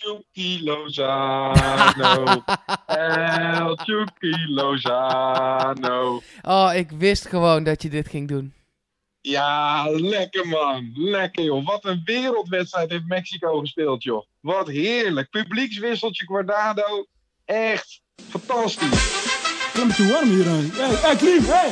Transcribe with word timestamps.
Chucky 0.00 0.60
Lozano. 0.62 2.42
El 2.86 3.76
Chucky 3.76 4.34
Lozano. 4.48 6.22
Oh, 6.42 6.72
ik 6.74 6.90
wist 6.90 7.26
gewoon 7.26 7.64
dat 7.64 7.82
je 7.82 7.88
dit 7.88 8.08
ging 8.08 8.28
doen. 8.28 8.52
Ja, 9.20 9.90
lekker 9.90 10.46
man. 10.46 10.92
Lekker 10.94 11.44
joh. 11.44 11.66
Wat 11.66 11.84
een 11.84 12.02
wereldwedstrijd 12.04 12.90
heeft 12.90 13.06
Mexico 13.06 13.58
gespeeld 13.58 14.02
joh. 14.02 14.26
Wat 14.40 14.68
heerlijk. 14.68 15.30
Publiekswisseltje 15.30 16.26
Guardado. 16.26 17.06
Echt 17.44 18.02
fantastisch. 18.28 19.29
Het 19.72 19.88
is 19.90 19.96
te 19.96 20.08
warm 20.12 20.28
hier. 20.28 20.44
Hey, 20.44 20.88
hey 20.88 21.16
Klim, 21.16 21.42
hey. 21.44 21.70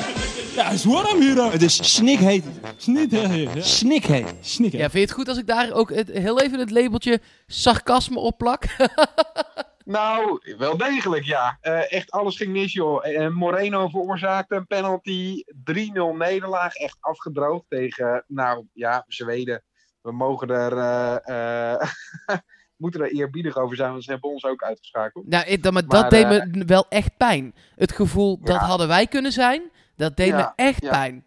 Ja, 0.54 0.64
het 0.64 0.72
is 0.74 0.84
warm 0.84 1.20
hier. 1.20 1.52
Het 1.52 1.62
is 1.62 1.94
snikheet. 1.94 2.44
Sneed 2.76 3.10
heet. 3.10 3.52
Ja. 3.54 3.60
Snikheet. 3.60 4.34
Ja, 4.56 4.78
vind 4.78 4.92
je 4.92 4.98
het 5.00 5.12
goed 5.12 5.28
als 5.28 5.38
ik 5.38 5.46
daar 5.46 5.72
ook 5.72 5.90
het, 5.90 6.08
heel 6.08 6.40
even 6.40 6.58
het 6.58 6.70
labeltje 6.70 7.20
sarcasme 7.46 8.18
op 8.18 8.38
plak? 8.38 8.64
Nou, 9.84 10.40
wel 10.58 10.76
degelijk 10.76 11.24
ja. 11.24 11.58
Eh, 11.60 11.92
echt 11.92 12.10
alles 12.10 12.36
ging 12.36 12.52
mis 12.52 12.72
joh. 12.72 13.06
En 13.06 13.32
Moreno 13.32 13.88
veroorzaakte 13.88 14.54
een 14.54 14.66
penalty. 14.66 15.42
3-0 15.44 15.52
nederlaag. 16.18 16.74
Echt 16.74 16.96
afgedroogd 17.00 17.64
tegen, 17.68 18.24
nou 18.26 18.66
ja, 18.72 19.04
Zweden. 19.06 19.62
We 20.00 20.12
mogen 20.12 20.48
er... 20.48 20.72
eh, 20.78 21.72
eh, 21.74 21.88
moeten 22.78 23.00
er 23.00 23.12
eerbiedig 23.12 23.56
over 23.56 23.76
zijn, 23.76 23.90
want 23.90 24.04
ze 24.04 24.10
hebben 24.10 24.30
ons 24.30 24.44
ook 24.44 24.62
uitgeschakeld. 24.62 25.28
nou, 25.28 25.44
ik- 25.46 25.62
dat, 25.62 25.72
maar 25.72 25.84
Maar, 25.86 26.00
dat 26.02 26.10
deed 26.10 26.24
eh, 26.24 26.30
me 26.30 26.64
wel 26.64 26.86
echt 26.88 27.16
pijn. 27.16 27.54
Het 27.74 27.92
gevoel, 27.92 28.38
dat 28.40 28.54
Ja. 28.60 28.66
hadden 28.66 28.88
wij 28.88 29.06
kunnen 29.06 29.32
zijn, 29.32 29.70
dat 29.96 30.16
deed 30.16 30.26
Ja, 30.28 30.36
me 30.56 30.64
echt 30.64 30.82
ja. 30.82 30.90
pijn. 30.90 31.26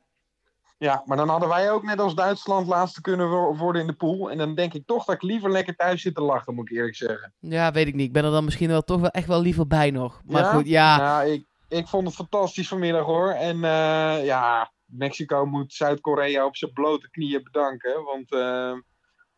Ja, 0.77 1.03
maar 1.05 1.17
dan 1.17 1.29
hadden 1.29 1.49
wij 1.49 1.71
ook 1.71 1.83
net 1.83 1.99
als 1.99 2.15
Duitsland 2.15 2.67
laatste 2.67 3.01
kunnen 3.01 3.29
wo- 3.29 3.55
worden 3.55 3.81
in 3.81 3.87
de 3.87 3.93
pool. 3.93 4.31
En 4.31 4.37
dan 4.37 4.55
denk 4.55 4.73
ik 4.73 4.85
toch 4.85 5.05
dat 5.05 5.15
ik 5.15 5.21
liever 5.21 5.51
lekker 5.51 5.75
thuis 5.75 6.01
zit 6.01 6.15
te 6.15 6.21
lachen, 6.21 6.55
moet 6.55 6.69
ik 6.69 6.77
eerlijk 6.77 6.95
zeggen. 6.95 7.33
Ja, 7.39 7.71
weet 7.71 7.87
ik 7.87 7.93
niet. 7.95 8.07
Ik 8.07 8.13
ben 8.13 8.23
er 8.25 8.31
dan 8.31 8.43
misschien 8.43 8.69
wel 8.69 8.81
toch 8.81 8.99
wel 8.99 9.09
echt 9.09 9.27
wel 9.27 9.41
liever 9.41 9.67
bij 9.67 9.91
nog. 9.91 10.21
Maar 10.25 10.41
Ja? 10.41 10.51
goed, 10.53 10.67
ja. 10.67 10.97
Nou, 10.97 11.29
ik, 11.31 11.45
ik 11.67 11.87
vond 11.87 12.07
het 12.07 12.15
fantastisch 12.15 12.67
vanmiddag 12.67 13.05
hoor. 13.05 13.29
En 13.29 13.55
eh, 13.63 14.25
ja, 14.25 14.71
Mexico 14.85 15.45
moet 15.45 15.73
Zuid-Korea 15.73 16.45
op 16.45 16.55
zijn 16.55 16.73
blote 16.73 17.09
knieën 17.09 17.43
bedanken. 17.43 18.03
Want 18.03 18.31
eh, 18.31 18.73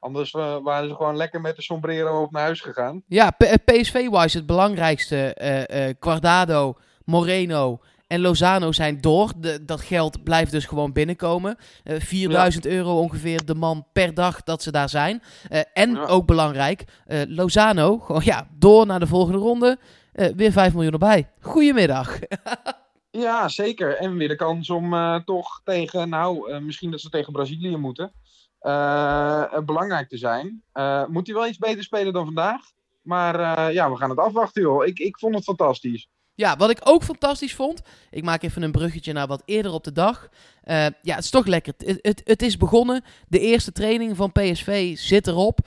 anders 0.03 0.31
eh, 0.31 0.57
waren 0.63 0.89
ze 0.89 0.95
gewoon 0.95 1.15
lekker 1.17 1.41
met 1.41 1.55
de 1.55 1.61
sombrero 1.61 2.21
op 2.21 2.31
naar 2.31 2.41
huis 2.43 2.61
gegaan. 2.61 3.03
Ja, 3.07 3.29
P- 3.31 3.41
eh, 3.43 3.53
PSV-wise 3.65 4.37
het 4.37 4.45
belangrijkste. 4.45 5.33
eh 5.33 5.87
eh 5.89 5.95
Guardado, 5.99 6.75
Moreno 7.05 7.79
en 8.07 8.21
Lozano 8.21 8.71
zijn 8.71 9.01
door. 9.01 9.31
De, 9.37 9.65
dat 9.65 9.81
geld 9.81 10.23
blijft 10.23 10.51
dus 10.51 10.65
gewoon 10.65 10.91
binnenkomen. 10.93 11.57
Eh 11.83 11.99
4000 11.99 12.65
euro 12.65 12.99
ongeveer 12.99 13.45
de 13.45 13.55
man 13.55 13.85
per 13.93 14.13
dag 14.13 14.43
dat 14.43 14.63
ze 14.63 14.71
daar 14.71 14.89
zijn. 14.89 15.21
Eh, 15.49 15.59
en 15.73 15.91
Ja. 15.91 16.05
ook 16.05 16.25
belangrijk, 16.25 16.83
eh, 17.05 17.21
Lozano, 17.27 17.97
gewoon 17.99 18.21
ja, 18.25 18.47
door 18.59 18.85
naar 18.85 18.99
de 18.99 19.07
volgende 19.07 19.37
ronde. 19.39 19.77
Eh, 20.13 20.27
weer 20.35 20.51
5 20.51 20.73
miljoen 20.73 20.91
erbij. 20.93 21.29
Goedemiddag. 21.39 22.19
Ja, 23.17 23.47
zeker. 23.49 23.95
En 23.97 24.17
weer 24.17 24.27
de 24.27 24.35
kans 24.35 24.69
om 24.69 24.93
eh, 24.93 25.15
toch 25.15 25.61
tegen, 25.63 26.09
nou, 26.09 26.51
eh, 26.51 26.59
misschien 26.59 26.91
dat 26.91 27.01
ze 27.01 27.09
tegen 27.09 27.33
Brazilië 27.33 27.77
moeten. 27.77 28.13
eh, 28.59 29.59
belangrijk 29.65 30.09
te 30.09 30.17
zijn. 30.17 30.63
Moet 31.09 31.27
hij 31.27 31.35
wel 31.35 31.47
iets 31.47 31.57
beter 31.57 31.83
spelen 31.83 32.13
dan 32.13 32.25
vandaag? 32.25 32.61
Maar 33.01 33.73
ja, 33.73 33.91
we 33.91 33.97
gaan 33.97 34.09
het 34.09 34.19
afwachten, 34.19 34.61
joh. 34.61 34.85
Ik, 34.85 34.99
ik 34.99 35.19
vond 35.19 35.35
het 35.35 35.43
fantastisch. 35.43 36.07
Ja, 36.35 36.55
wat 36.57 36.69
ik 36.69 36.79
ook 36.83 37.03
fantastisch 37.03 37.55
vond. 37.55 37.81
Ik 38.09 38.23
maak 38.23 38.43
even 38.43 38.61
een 38.61 38.71
bruggetje 38.71 39.13
naar 39.13 39.27
wat 39.27 39.41
eerder 39.45 39.71
op 39.71 39.83
de 39.83 39.91
dag. 39.91 40.29
Ja, 40.63 40.91
het 41.01 41.23
is 41.23 41.29
toch 41.29 41.45
lekker. 41.45 41.73
Het, 41.77 41.99
het, 42.01 42.21
het 42.23 42.41
is 42.41 42.57
begonnen. 42.57 43.03
De 43.27 43.39
eerste 43.39 43.71
training 43.71 44.15
van 44.15 44.31
PSV 44.31 44.97
zit 44.97 45.27
erop. 45.27 45.59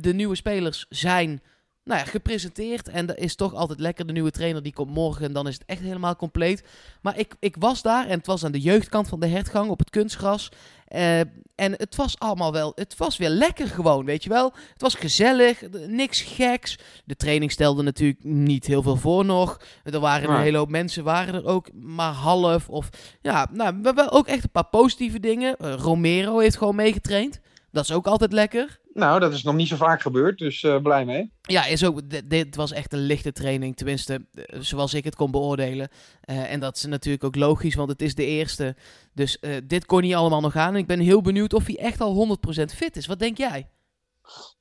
De 0.00 0.12
nieuwe 0.14 0.36
spelers 0.36 0.86
zijn 0.88 1.42
nou 1.90 2.02
ja, 2.02 2.10
gepresenteerd. 2.10 2.88
En 2.88 3.06
dat 3.06 3.16
is 3.16 3.34
toch 3.34 3.54
altijd 3.54 3.80
lekker. 3.80 4.06
De 4.06 4.12
nieuwe 4.12 4.30
trainer 4.30 4.62
die 4.62 4.72
komt 4.72 4.90
morgen. 4.90 5.24
En 5.24 5.32
dan 5.32 5.48
is 5.48 5.54
het 5.54 5.64
echt 5.66 5.80
helemaal 5.80 6.16
compleet. 6.16 6.64
Maar 7.00 7.18
ik, 7.18 7.34
ik 7.38 7.56
was 7.58 7.82
daar. 7.82 8.06
En 8.06 8.16
het 8.18 8.26
was 8.26 8.44
aan 8.44 8.52
de 8.52 8.60
jeugdkant 8.60 9.08
van 9.08 9.20
de 9.20 9.26
hertgang 9.26 9.70
op 9.70 9.78
het 9.78 9.90
kunstgras. 9.90 10.48
Eh, 10.86 11.20
en 11.54 11.72
het 11.76 11.96
was 11.96 12.18
allemaal 12.18 12.52
wel. 12.52 12.72
Het 12.74 12.96
was 12.96 13.16
weer 13.16 13.28
lekker 13.28 13.66
gewoon, 13.66 14.04
weet 14.04 14.22
je 14.22 14.28
wel. 14.28 14.52
Het 14.72 14.82
was 14.82 14.94
gezellig. 14.94 15.62
Niks 15.86 16.22
geks. 16.22 16.78
De 17.04 17.16
training 17.16 17.52
stelde 17.52 17.82
natuurlijk 17.82 18.24
niet 18.24 18.66
heel 18.66 18.82
veel 18.82 18.96
voor 18.96 19.24
nog. 19.24 19.60
Er 19.84 20.00
waren 20.00 20.30
een 20.30 20.40
hele 20.40 20.58
hoop 20.58 20.70
mensen, 20.70 21.04
waren 21.04 21.34
er 21.34 21.46
ook 21.46 21.72
maar 21.72 22.12
half. 22.12 22.68
Of 22.68 22.88
ja, 23.20 23.48
nou, 23.52 23.74
we 23.76 23.86
hebben 23.86 24.10
ook 24.10 24.26
echt 24.26 24.44
een 24.44 24.50
paar 24.50 24.68
positieve 24.68 25.20
dingen. 25.20 25.56
Eh, 25.56 25.74
Romero 25.74 26.38
heeft 26.38 26.56
gewoon 26.56 26.74
meegetraind. 26.74 27.40
Dat 27.72 27.84
is 27.84 27.92
ook 27.92 28.06
altijd 28.06 28.32
lekker. 28.32 28.80
Nou, 28.92 29.20
dat 29.20 29.32
is 29.32 29.42
nog 29.42 29.54
niet 29.54 29.68
zo 29.68 29.76
vaak 29.76 30.02
gebeurd, 30.02 30.38
dus 30.38 30.62
eh, 30.62 30.76
blij 30.76 31.04
mee. 31.04 31.32
Ja, 31.42 31.66
is 31.66 31.84
ook, 31.84 32.10
dit, 32.10 32.30
dit 32.30 32.56
was 32.56 32.72
echt 32.72 32.92
een 32.92 33.06
lichte 33.06 33.32
training. 33.32 33.76
Tenminste, 33.76 34.26
eh, 34.34 34.60
zoals 34.60 34.94
ik 34.94 35.04
het 35.04 35.14
kon 35.14 35.30
beoordelen. 35.30 35.88
Eh, 36.20 36.52
en 36.52 36.60
dat 36.60 36.76
is 36.76 36.84
natuurlijk 36.84 37.24
ook 37.24 37.36
logisch, 37.36 37.74
want 37.74 37.88
het 37.90 38.02
is 38.02 38.14
de 38.14 38.26
eerste. 38.26 38.76
Dus 39.14 39.38
dit 39.64 39.86
kon 39.86 40.00
niet 40.00 40.14
allemaal 40.14 40.40
nog 40.40 40.56
aan. 40.56 40.74
En 40.74 40.80
ik 40.80 40.86
ben 40.86 41.00
heel 41.00 41.22
benieuwd 41.22 41.52
of 41.52 41.66
hij 41.66 41.76
echt 41.76 42.00
al 42.00 42.14
100% 42.14 42.74
fit 42.74 42.96
is. 42.96 43.06
Wat 43.06 43.18
denk 43.18 43.36
jij? 43.36 43.68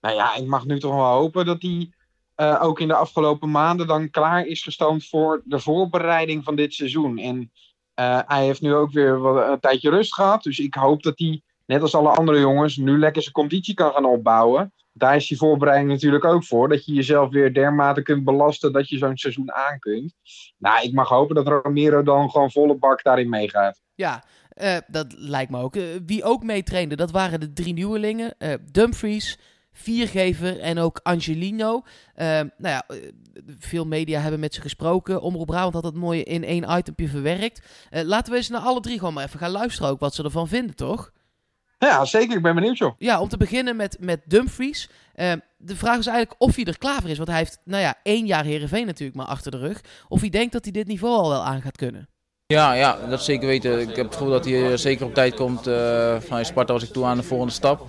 Nou 0.02 0.16
ja, 0.16 0.36
ik 0.36 0.46
mag 0.46 0.66
nu 0.66 0.80
toch 0.80 0.94
wel 0.94 1.12
hopen 1.12 1.46
dat 1.46 1.62
hij 1.62 1.94
ook 2.60 2.80
in 2.80 2.88
de 2.88 2.96
afgelopen 2.96 3.52
maanden 3.52 3.88
dan 3.88 4.10
klaar 4.10 4.46
is 4.46 4.64
gestoomd 4.64 5.08
voor 5.08 5.42
de 5.46 5.60
voorbereiding 5.60 6.44
van 6.44 6.56
dit 6.56 6.74
seizoen. 6.74 7.18
En 7.18 7.52
hij 8.26 8.46
heeft 8.46 8.62
nu 8.62 8.74
ook 8.74 8.92
weer 8.92 9.20
wat, 9.20 9.50
een 9.50 9.60
tijdje 9.60 9.90
rust 9.90 10.14
gehad. 10.14 10.44
Dus 10.44 10.60
ik 10.60 10.74
hoop 10.74 11.04
dat 11.04 11.20
hij, 11.20 11.42
net 11.70 11.82
als 11.82 11.96
alle 11.96 12.10
andere 12.10 12.40
jongens, 12.40 12.78
nu 12.78 13.00
lekker 13.00 13.22
zijn 13.22 13.34
conditie 13.34 13.74
kan 13.74 13.92
gaan 13.92 14.06
opbouwen. 14.06 14.74
Daar 14.94 15.16
is 15.16 15.28
die 15.28 15.38
voorbereiding 15.38 15.90
natuurlijk 15.90 16.26
ook 16.26 16.44
voor. 16.44 16.70
Dat 16.70 16.86
je 16.86 16.94
jezelf 16.94 17.30
weer 17.30 17.54
dermate 17.54 18.02
kunt 18.02 18.24
belasten 18.24 18.74
dat 18.74 18.90
je 18.90 18.98
zo'n 18.98 19.18
seizoen 19.18 19.54
aan 19.54 19.80
kunt. 19.80 20.14
Nou, 20.58 20.84
ik 20.84 20.94
mag 20.94 21.10
hopen 21.10 21.36
dat 21.36 21.48
Romero 21.48 22.04
dan 22.04 22.30
gewoon 22.30 22.52
volle 22.52 22.78
bak 22.78 23.04
daarin 23.04 23.30
meegaat. 23.30 23.82
Ja, 23.96 24.24
eh, 24.50 24.78
dat 24.88 25.14
lijkt 25.18 25.52
me 25.52 25.62
ook. 25.62 25.76
Eh, 25.76 25.84
wie 26.06 26.24
ook 26.24 26.44
meetrainde, 26.44 26.96
dat 26.96 27.12
waren 27.12 27.40
de 27.40 27.54
drie 27.54 27.74
nieuwelingen. 27.74 28.36
eh 28.38 28.54
Dumfries, 28.72 29.40
Viergever 29.72 30.60
en 30.60 30.78
ook 30.78 31.00
Angelino. 31.04 31.82
Nou 32.16 32.50
ja, 32.58 32.86
veel 33.60 33.86
media 33.86 34.20
hebben 34.20 34.40
met 34.40 34.54
ze 34.54 34.62
gesproken. 34.62 35.22
Omroep 35.22 35.48
Brabant 35.48 35.74
had 35.74 35.84
het 35.84 35.96
mooi 35.96 36.22
in 36.22 36.44
één 36.44 36.78
itempje 36.78 37.08
verwerkt. 37.08 37.62
Laten 37.90 38.32
we 38.32 38.38
eens 38.38 38.50
naar 38.50 38.62
alle 38.62 38.80
drie 38.80 38.98
gewoon 38.98 39.14
maar 39.14 39.26
even 39.26 39.40
gaan 39.40 39.52
luisteren 39.52 39.90
ook 39.90 40.00
wat 40.00 40.16
ze 40.16 40.24
ervan 40.24 40.48
vinden, 40.48 40.76
toch? 40.76 41.12
Ja, 41.80 42.06
zeker. 42.06 42.36
Ik 42.36 42.42
ben 42.44 42.56
benieuwd, 42.56 42.78
joh. 42.78 42.96
Ja, 42.98 43.22
om 43.22 43.28
te 43.28 43.38
beginnen 43.38 43.76
met, 43.76 43.98
met 44.00 44.22
Dumfries. 44.26 44.90
Eh, 45.14 45.34
de 45.58 45.76
vraag 45.76 45.98
is 45.98 46.08
eigenlijk 46.08 46.42
of 46.42 46.56
hij 46.56 46.66
er 46.66 46.78
klaar 46.78 47.02
voor 47.02 47.10
is. 47.10 47.18
Want 47.18 47.30
hij 47.30 47.38
heeft, 47.38 47.60
nou 47.66 47.82
ja, 47.82 47.96
één 48.04 48.26
jaar 48.26 48.44
Heerenveen 48.44 48.86
natuurlijk 48.86 49.18
maar 49.18 49.28
achter 49.28 49.52
de 49.52 49.58
rug. 49.58 49.82
Of 50.08 50.20
hij 50.20 50.30
denkt 50.30 50.54
dat 50.54 50.64
hij 50.64 50.74
dit 50.74 50.88
niveau 50.88 51.16
al 51.16 51.30
wel 51.30 51.44
aan 51.44 51.62
gaat 51.62 51.78
kunnen. 51.78 52.10
Ja, 52.54 52.74
ja, 52.74 52.98
dat 53.10 53.24
zeker 53.24 53.48
weten. 53.48 53.80
Ik 53.80 53.96
heb 53.96 54.06
het 54.06 54.16
gevoel 54.16 54.30
dat 54.32 54.46
hij 54.46 54.78
zeker 54.78 55.06
op 55.06 55.14
tijd 55.14 55.36
komt. 55.36 55.68
Eh 55.68 56.16
vanuit 56.20 56.46
Sparta 56.48 56.74
was 56.74 56.84
ik 56.84 56.90
toe 56.92 57.06
aan 57.06 57.18
de 57.18 57.24
volgende 57.24 57.54
stap. 57.54 57.88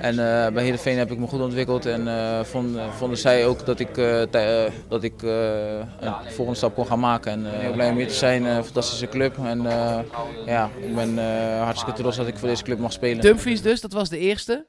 En 0.00 0.10
eh, 0.10 0.52
bij 0.52 0.62
Heerenveen 0.62 0.98
heb 0.98 1.10
ik 1.10 1.18
me 1.18 1.26
goed 1.26 1.40
ontwikkeld. 1.40 1.86
En 1.86 2.08
eh, 2.08 2.44
vond, 2.44 2.78
vonden 2.96 3.18
zij 3.18 3.46
ook 3.46 3.66
dat 3.66 3.80
ik, 3.80 3.96
eh, 3.98 4.64
eh, 4.66 4.72
dat 4.88 5.02
ik 5.02 5.22
eh, 5.22 5.78
een 6.00 6.14
volgende 6.28 6.54
stap 6.54 6.74
kon 6.74 6.86
gaan 6.86 7.00
maken. 7.00 7.32
En 7.32 7.52
eh, 7.54 7.58
heel 7.60 7.72
blij 7.72 7.90
om 7.90 7.96
hier 7.96 8.08
te 8.08 8.14
zijn. 8.14 8.44
Een 8.44 8.64
fantastische 8.64 9.08
club. 9.08 9.38
En 9.44 9.66
eh, 9.66 9.98
ja, 10.46 10.70
ik 10.80 10.94
ben 10.94 11.18
eh, 11.18 11.62
hartstikke 11.62 12.00
trots 12.00 12.16
dat 12.16 12.26
ik 12.26 12.38
voor 12.38 12.48
deze 12.48 12.62
club 12.62 12.78
mag 12.78 12.92
spelen. 12.92 13.20
Dumfries 13.22 13.62
dus, 13.62 13.80
dat 13.80 13.92
was 13.92 14.08
de 14.08 14.18
eerste. 14.18 14.66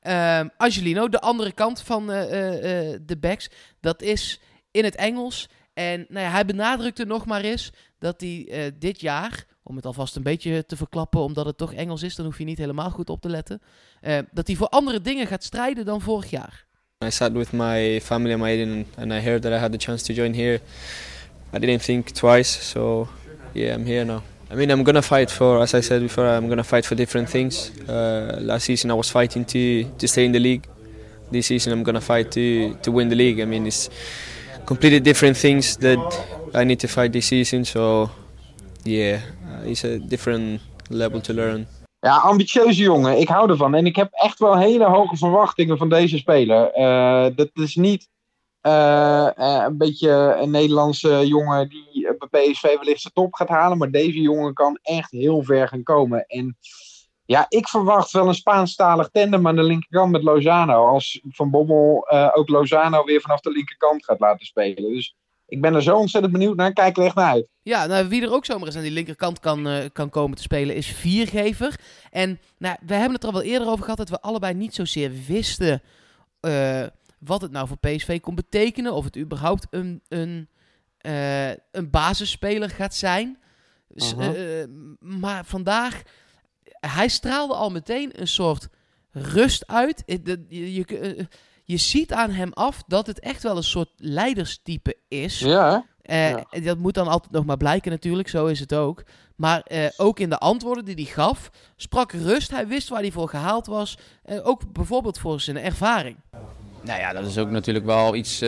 Ehm, 0.00 0.48
Angelino, 0.56 1.08
de 1.08 1.20
andere 1.20 1.52
kant 1.52 1.80
van 1.82 2.10
eh, 2.10 2.22
eh, 2.22 2.92
eh, 2.92 3.00
de 3.02 3.16
backs, 3.18 3.50
dat 3.80 4.02
is 4.02 4.40
in 4.70 4.84
het 4.84 4.94
Engels. 4.94 5.48
En 5.74 6.06
nou 6.08 6.26
hij 6.26 6.44
benadrukte 6.44 7.04
nog 7.04 7.26
maar 7.26 7.40
eens 7.40 7.72
dat 7.98 8.20
hij 8.20 8.46
eh, 8.50 8.72
dit 8.78 9.00
jaar, 9.00 9.44
om 9.62 9.76
het 9.76 9.86
alvast 9.86 10.16
een 10.16 10.22
beetje 10.22 10.66
te 10.66 10.76
verklappen, 10.76 11.20
omdat 11.20 11.46
het 11.46 11.56
toch 11.56 11.74
Engels 11.74 12.02
is, 12.02 12.14
dan 12.14 12.24
hoef 12.24 12.38
je 12.38 12.44
niet 12.44 12.58
helemaal 12.58 12.90
goed 12.90 13.10
op 13.10 13.20
te 13.20 13.28
letten, 13.28 13.62
eh, 14.00 14.18
dat 14.32 14.46
hij 14.46 14.56
voor 14.56 14.68
andere 14.68 15.00
dingen 15.00 15.26
gaat 15.26 15.44
strijden 15.44 15.84
dan 15.84 16.00
vorig 16.00 16.30
jaar. 16.30 16.64
I 17.04 17.10
sat 17.10 17.32
with 17.32 17.52
my 17.52 18.00
family 18.00 18.32
and 18.32 18.42
my 18.42 18.52
agent, 18.52 18.86
and 18.96 19.12
I 19.12 19.20
heard 19.20 19.42
that 19.42 19.52
I 19.52 19.56
had 19.56 19.72
the 19.72 19.78
chance 19.78 20.04
to 20.04 20.14
join 20.14 20.34
here. 20.34 20.60
I 21.54 21.58
didn't 21.58 21.84
think 21.84 22.08
twice, 22.08 22.62
so 22.62 23.08
yeah, 23.52 23.78
I'm 23.78 23.86
here 23.86 24.04
now. 24.04 24.22
I 24.50 24.54
mean, 24.54 24.70
I'm 24.70 24.84
gonna 24.84 25.02
fight 25.02 25.30
for, 25.30 25.62
as 25.62 25.74
I 25.74 25.82
said 25.82 26.00
before, 26.00 26.26
I'm 26.26 26.48
gonna 26.48 26.64
fight 26.64 26.86
for 26.86 26.96
different 26.96 27.30
things. 27.30 27.72
Uh, 27.88 28.38
last 28.40 28.64
season, 28.64 28.90
I 28.90 28.94
was 28.94 29.10
fighting 29.10 29.44
to 29.44 29.84
to 29.98 30.06
stay 30.06 30.24
in 30.24 30.32
the 30.32 30.38
league. 30.38 30.62
This 31.30 31.46
season, 31.46 31.72
I'm 31.72 31.82
gonna 31.82 32.00
fight 32.00 32.30
to 32.30 32.74
to 32.82 32.92
win 32.92 33.08
the 33.08 33.16
league. 33.16 33.42
I 33.42 33.46
mean, 33.46 33.66
it's 33.66 33.90
completely 34.64 35.00
different 35.00 35.36
things 35.36 35.76
that 35.76 35.98
I 36.54 36.64
need 36.64 36.80
to 36.80 36.88
fight 36.88 37.12
this 37.12 37.26
season. 37.26 37.64
So 37.64 38.10
yeah, 38.84 39.20
uh, 39.46 39.70
it's 39.70 39.84
a 39.84 39.98
different 39.98 40.60
level 40.90 41.20
to 41.20 41.32
learn. 41.32 41.66
Ja, 42.04 42.16
ambitieuze 42.16 42.82
jongen. 42.82 43.20
Ik 43.20 43.28
hou 43.28 43.50
ervan. 43.50 43.74
En 43.74 43.86
ik 43.86 43.96
heb 43.96 44.12
echt 44.12 44.38
wel 44.38 44.58
hele 44.58 44.84
hoge 44.84 45.16
verwachtingen 45.16 45.78
van 45.78 45.88
deze 45.88 46.18
speler. 46.18 46.70
Eh, 46.70 47.26
dat 47.34 47.50
is 47.52 47.74
niet 47.74 48.08
eh, 48.60 49.38
eh, 49.38 49.64
een 49.66 49.78
beetje 49.78 50.36
een 50.40 50.50
Nederlandse 50.50 51.26
jongen 51.26 51.68
die 51.68 52.16
bij 52.30 52.50
PSV 52.50 52.62
wellicht 52.62 53.00
zijn 53.00 53.12
top 53.12 53.34
gaat 53.34 53.48
halen. 53.48 53.78
Maar 53.78 53.90
deze 53.90 54.20
jongen 54.20 54.54
kan 54.54 54.78
echt 54.82 55.10
heel 55.10 55.42
ver 55.42 55.68
gaan 55.68 55.82
komen. 55.82 56.26
En 56.26 56.56
Ja, 57.26 57.46
ik 57.48 57.68
verwacht 57.68 58.10
wel 58.10 58.28
een 58.28 58.34
Spaanstalig 58.34 59.08
tandem 59.08 59.46
aan 59.46 59.56
de 59.56 59.62
linkerkant 59.62 60.10
met 60.10 60.22
Lozano. 60.22 60.86
Als 60.86 61.20
Van 61.28 61.50
Bommel 61.50 62.06
uh, 62.12 62.30
ook 62.34 62.48
Lozano 62.48 63.04
weer 63.04 63.20
vanaf 63.20 63.40
de 63.40 63.50
linkerkant 63.50 64.04
gaat 64.04 64.20
laten 64.20 64.46
spelen. 64.46 64.92
Dus 64.92 65.14
ik 65.46 65.60
ben 65.60 65.74
er 65.74 65.82
zo 65.82 65.96
ontzettend 65.96 66.32
benieuwd 66.32 66.56
naar. 66.56 66.72
Kijk 66.72 66.96
er 66.96 67.04
echt 67.04 67.14
naar 67.14 67.32
uit. 67.32 67.46
Ja, 67.62 67.86
nou, 67.86 68.08
wie 68.08 68.22
er 68.22 68.32
ook 68.32 68.44
zomaar 68.44 68.66
eens 68.66 68.76
aan 68.76 68.82
die 68.82 68.90
linkerkant 68.90 69.40
kan, 69.40 69.66
uh, 69.66 69.78
kan 69.92 70.10
komen 70.10 70.36
te 70.36 70.42
spelen 70.42 70.76
is 70.76 70.86
Viergever. 70.86 71.80
En 72.10 72.40
nou, 72.58 72.76
we 72.86 72.94
hebben 72.94 73.12
het 73.12 73.22
er 73.22 73.28
al 73.28 73.34
wel 73.34 73.42
eerder 73.42 73.68
over 73.68 73.82
gehad 73.82 73.98
dat 73.98 74.08
we 74.08 74.20
allebei 74.20 74.54
niet 74.54 74.74
zozeer 74.74 75.12
wisten 75.26 75.82
uh, 76.40 76.82
wat 77.18 77.40
het 77.40 77.50
nou 77.50 77.68
voor 77.68 77.78
PSV 77.78 78.20
kon 78.20 78.34
betekenen. 78.34 78.92
Of 78.92 79.04
het 79.04 79.16
überhaupt 79.16 79.66
een, 79.70 80.02
een, 80.08 80.48
uh, 81.06 81.48
een 81.48 81.90
basisspeler 81.90 82.70
gaat 82.70 82.94
zijn. 82.94 83.38
-huh. 83.94 84.64
maar 84.98 85.44
vandaag, 85.44 86.02
hij 86.80 87.08
straalde 87.08 87.54
al 87.54 87.70
meteen 87.70 88.20
een 88.20 88.28
soort 88.28 88.68
rust 89.10 89.66
uit. 89.66 90.02
Je, 90.06 90.74
je, 90.74 91.26
je 91.64 91.76
ziet 91.76 92.12
aan 92.12 92.30
hem 92.30 92.52
af 92.52 92.82
dat 92.86 93.06
het 93.06 93.20
echt 93.20 93.42
wel 93.42 93.56
een 93.56 93.62
soort 93.62 93.90
leiderstype 93.96 94.96
is. 95.08 95.38
Ja. 95.38 95.84
Uh, 96.02 96.30
ja. 96.30 96.44
Dat 96.62 96.78
moet 96.78 96.94
dan 96.94 97.08
altijd 97.08 97.32
nog 97.32 97.44
maar 97.44 97.56
blijken 97.56 97.90
natuurlijk, 97.90 98.28
zo 98.28 98.46
is 98.46 98.60
het 98.60 98.74
ook. 98.74 99.02
Maar 99.36 99.62
uh, 99.72 99.86
ook 99.96 100.18
in 100.18 100.30
de 100.30 100.38
antwoorden 100.38 100.84
die 100.84 100.94
hij 100.94 101.04
gaf, 101.04 101.50
sprak 101.76 102.12
rust. 102.12 102.50
Hij 102.50 102.66
wist 102.66 102.88
waar 102.88 103.00
hij 103.00 103.12
voor 103.12 103.28
gehaald 103.28 103.66
was. 103.66 103.98
Uh, 104.26 104.46
ook 104.46 104.72
bijvoorbeeld 104.72 105.18
voor 105.18 105.40
zijn 105.40 105.58
ervaring. 105.58 106.16
Nou 106.80 107.00
ja, 107.00 107.12
dat 107.12 107.26
is 107.26 107.38
ook 107.38 107.50
natuurlijk 107.50 107.84
wel 107.84 108.14
iets 108.14 108.38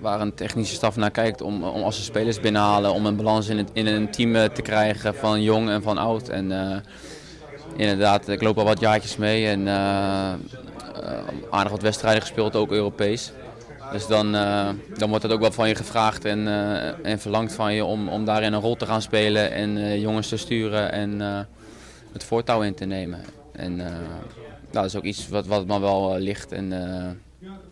waar 0.00 0.20
een 0.20 0.34
technische 0.34 0.74
staf 0.74 0.96
naar 0.96 1.10
kijkt. 1.10 1.40
Om, 1.40 1.64
om 1.64 1.82
als 1.82 1.96
ze 1.96 2.02
spelers 2.02 2.40
binnenhalen, 2.40 2.92
om 2.92 3.06
een 3.06 3.16
balans 3.16 3.48
in, 3.48 3.58
het, 3.58 3.70
in 3.72 3.86
een 3.86 4.10
team 4.10 4.32
te 4.32 4.62
krijgen 4.62 5.14
van 5.14 5.42
jong 5.42 5.68
en 5.68 5.82
van 5.82 5.98
oud. 5.98 6.28
En 6.28 6.52
inderdaad, 7.76 8.28
ik 8.28 8.42
loop 8.42 8.58
al 8.58 8.64
wat 8.64 8.80
jaartjes 8.80 9.16
mee 9.16 9.46
en 9.46 9.68
aardig 11.50 11.72
wat 11.72 11.82
wedstrijden 11.82 12.22
gespeeld, 12.22 12.56
ook 12.56 12.70
Europees. 12.70 13.32
Dus 13.92 14.06
dan, 14.06 14.32
dan 14.96 15.08
wordt 15.08 15.22
het 15.22 15.32
ook 15.32 15.40
wel 15.40 15.52
van 15.52 15.68
je 15.68 15.74
gevraagd 15.74 16.24
en, 16.24 16.48
en 17.02 17.18
verlangd 17.18 17.52
van 17.52 17.74
je 17.74 17.84
om, 17.84 18.08
om 18.08 18.24
daarin 18.24 18.52
een 18.52 18.60
rol 18.60 18.76
te 18.76 18.86
gaan 18.86 19.02
spelen 19.02 19.52
en 19.52 20.00
jongens 20.00 20.28
te 20.28 20.36
sturen 20.36 20.92
en 20.92 21.20
het 22.12 22.24
voortouw 22.24 22.62
in 22.62 22.74
te 22.74 22.84
nemen. 22.84 23.20
En 23.52 23.80
dat 24.70 24.84
is 24.84 24.96
ook 24.96 25.04
iets 25.04 25.28
wat, 25.28 25.46
wat 25.46 25.66
me 25.66 25.80
wel 25.80 26.18
ligt 26.18 26.52
en 26.52 26.68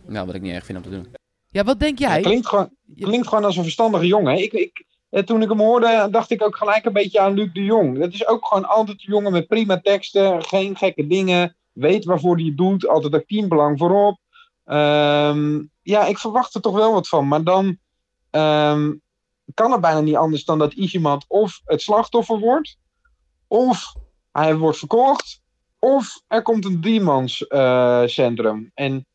nou, 0.07 0.27
wat 0.27 0.35
ik 0.35 0.43
niet 0.43 0.55
erg 0.55 0.65
vind 0.65 0.79
om 0.79 0.85
te 0.85 0.91
doen. 0.91 1.16
Ja, 1.57 1.65
wat 1.65 1.81
denk 1.81 1.99
jij? 1.99 2.15
Het 2.15 2.23
klinkt 2.23 2.47
gewoon, 2.47 2.71
klinkt 2.97 3.29
gewoon 3.29 3.45
als 3.45 3.57
een 3.57 3.63
verstandige 3.63 4.07
jongen. 4.07 4.43
Ik, 4.43 4.53
ik, 4.53 4.85
toen 5.27 5.43
ik 5.43 5.49
hem 5.49 5.59
hoorde, 5.59 6.09
dacht 6.11 6.31
ik 6.31 6.43
ook 6.43 6.57
gelijk 6.57 6.85
een 6.85 6.93
beetje 6.93 7.21
aan 7.21 7.35
Luc 7.35 7.53
de 7.53 7.65
Jong. 7.65 7.99
Dat 7.99 8.13
is 8.13 8.27
ook 8.27 8.47
gewoon 8.47 8.65
altijd 8.65 8.99
een 8.99 9.13
jongen 9.13 9.33
met 9.33 9.47
prima 9.47 9.81
teksten, 9.81 10.45
geen 10.45 10.77
gekke 10.77 11.07
dingen, 11.07 11.57
weet 11.73 12.05
waarvoor 12.05 12.37
hij 12.37 12.45
het 12.45 12.57
doet, 12.57 12.89
altijd 12.89 13.13
dat 13.13 13.29
teambelang 13.29 13.79
voorop. 13.79 14.19
Um, 14.65 15.71
ja, 15.83 16.07
ik 16.07 16.19
verwacht 16.19 16.55
er 16.55 16.61
toch 16.61 16.75
wel 16.75 16.93
wat 16.93 17.09
van. 17.09 17.29
Maar 17.29 17.45
dan 17.45 17.79
um, 18.31 19.03
kan 19.55 19.73
het 19.73 19.81
bijna 19.81 20.01
niet 20.01 20.17
anders 20.17 20.45
dan 20.45 20.59
dat 20.59 20.73
iemand 20.73 21.25
of 21.29 21.61
het 21.65 21.83
slachtoffer 21.83 22.39
wordt, 22.39 22.79
of 23.47 23.95
hij 24.33 24.57
wordt 24.57 24.79
verkocht, 24.79 25.41
of 25.79 26.21
er 26.27 26.43
komt 26.43 26.65
een 26.65 26.81
driemans 26.81 27.45
uh, 27.49 28.03
centrum. 28.07 28.71
En 28.75 29.07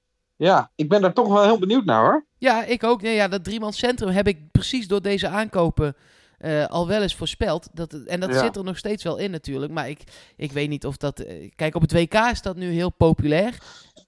ja, 0.43 0.71
ik 0.75 0.89
ben 0.89 1.01
daar 1.01 1.13
toch 1.13 1.27
wel 1.27 1.43
heel 1.43 1.59
benieuwd 1.59 1.85
naar 1.85 2.01
hoor. 2.01 2.25
Ja, 2.37 2.63
ik 2.63 2.83
ook. 2.83 3.01
Nee, 3.01 3.15
ja, 3.15 3.27
dat 3.27 3.43
driemans 3.43 3.77
centrum 3.77 4.09
heb 4.09 4.27
ik 4.27 4.51
precies 4.51 4.87
door 4.87 5.01
deze 5.01 5.27
aankopen 5.27 5.95
uh, 6.39 6.65
al 6.65 6.87
wel 6.87 7.01
eens 7.01 7.15
voorspeld. 7.15 7.69
Dat, 7.73 7.93
en 7.93 8.19
dat 8.19 8.29
ja. 8.29 8.39
zit 8.39 8.55
er 8.55 8.63
nog 8.63 8.77
steeds 8.77 9.03
wel 9.03 9.17
in 9.17 9.31
natuurlijk. 9.31 9.71
Maar 9.71 9.89
ik, 9.89 10.03
ik 10.35 10.51
weet 10.51 10.69
niet 10.69 10.85
of 10.85 10.97
dat... 10.97 11.25
Uh, 11.25 11.51
kijk, 11.55 11.75
op 11.75 11.81
het 11.81 11.93
WK 11.93 12.13
is 12.13 12.41
dat 12.41 12.55
nu 12.55 12.71
heel 12.71 12.89
populair. 12.89 13.57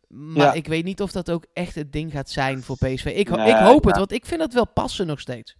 Maar 0.07 0.45
ja. 0.45 0.53
ik 0.53 0.68
weet 0.68 0.83
niet 0.83 1.01
of 1.01 1.12
dat 1.12 1.31
ook 1.31 1.45
echt 1.53 1.75
het 1.75 1.91
ding 1.91 2.12
gaat 2.12 2.30
zijn 2.30 2.63
voor 2.63 2.75
PSV. 2.75 3.06
Ik, 3.06 3.30
nee, 3.30 3.50
ik 3.50 3.56
hoop 3.56 3.83
ja. 3.83 3.89
het, 3.89 3.97
want 3.97 4.12
ik 4.12 4.25
vind 4.25 4.41
het 4.41 4.53
wel 4.53 4.68
passen 4.68 5.07
nog 5.07 5.19
steeds. 5.19 5.56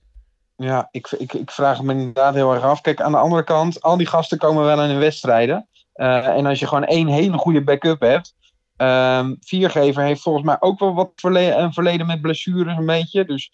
Ja, 0.56 0.88
ik, 0.92 1.12
ik, 1.12 1.34
ik 1.34 1.52
vraag 1.52 1.82
me 1.82 1.94
inderdaad 1.94 2.34
heel 2.34 2.54
erg 2.54 2.64
af. 2.64 2.82
Kijk, 2.82 3.02
aan 3.02 3.12
de 3.12 3.18
andere 3.18 3.44
kant, 3.44 3.82
al 3.82 3.98
die 3.98 4.08
gasten 4.08 4.38
komen 4.38 4.66
wel 4.66 4.84
in 4.84 4.90
hun 4.90 5.00
wedstrijden. 5.00 5.68
Uh, 5.96 6.28
en 6.28 6.46
als 6.46 6.60
je 6.60 6.68
gewoon 6.68 6.86
één 6.86 7.08
hele 7.08 7.38
goede 7.38 7.64
backup 7.64 8.02
hebt. 8.02 8.36
Um, 8.78 9.38
Viergever 9.40 10.04
heeft 10.04 10.22
volgens 10.22 10.46
mij 10.46 10.58
ook 10.60 10.80
wel 10.80 10.94
wat 10.94 11.12
een 11.16 11.74
verleden 11.74 12.08
met 12.08 12.22
blessures 12.22 12.78
een 12.78 12.86
beetje. 12.86 13.26
Dus 13.26 13.52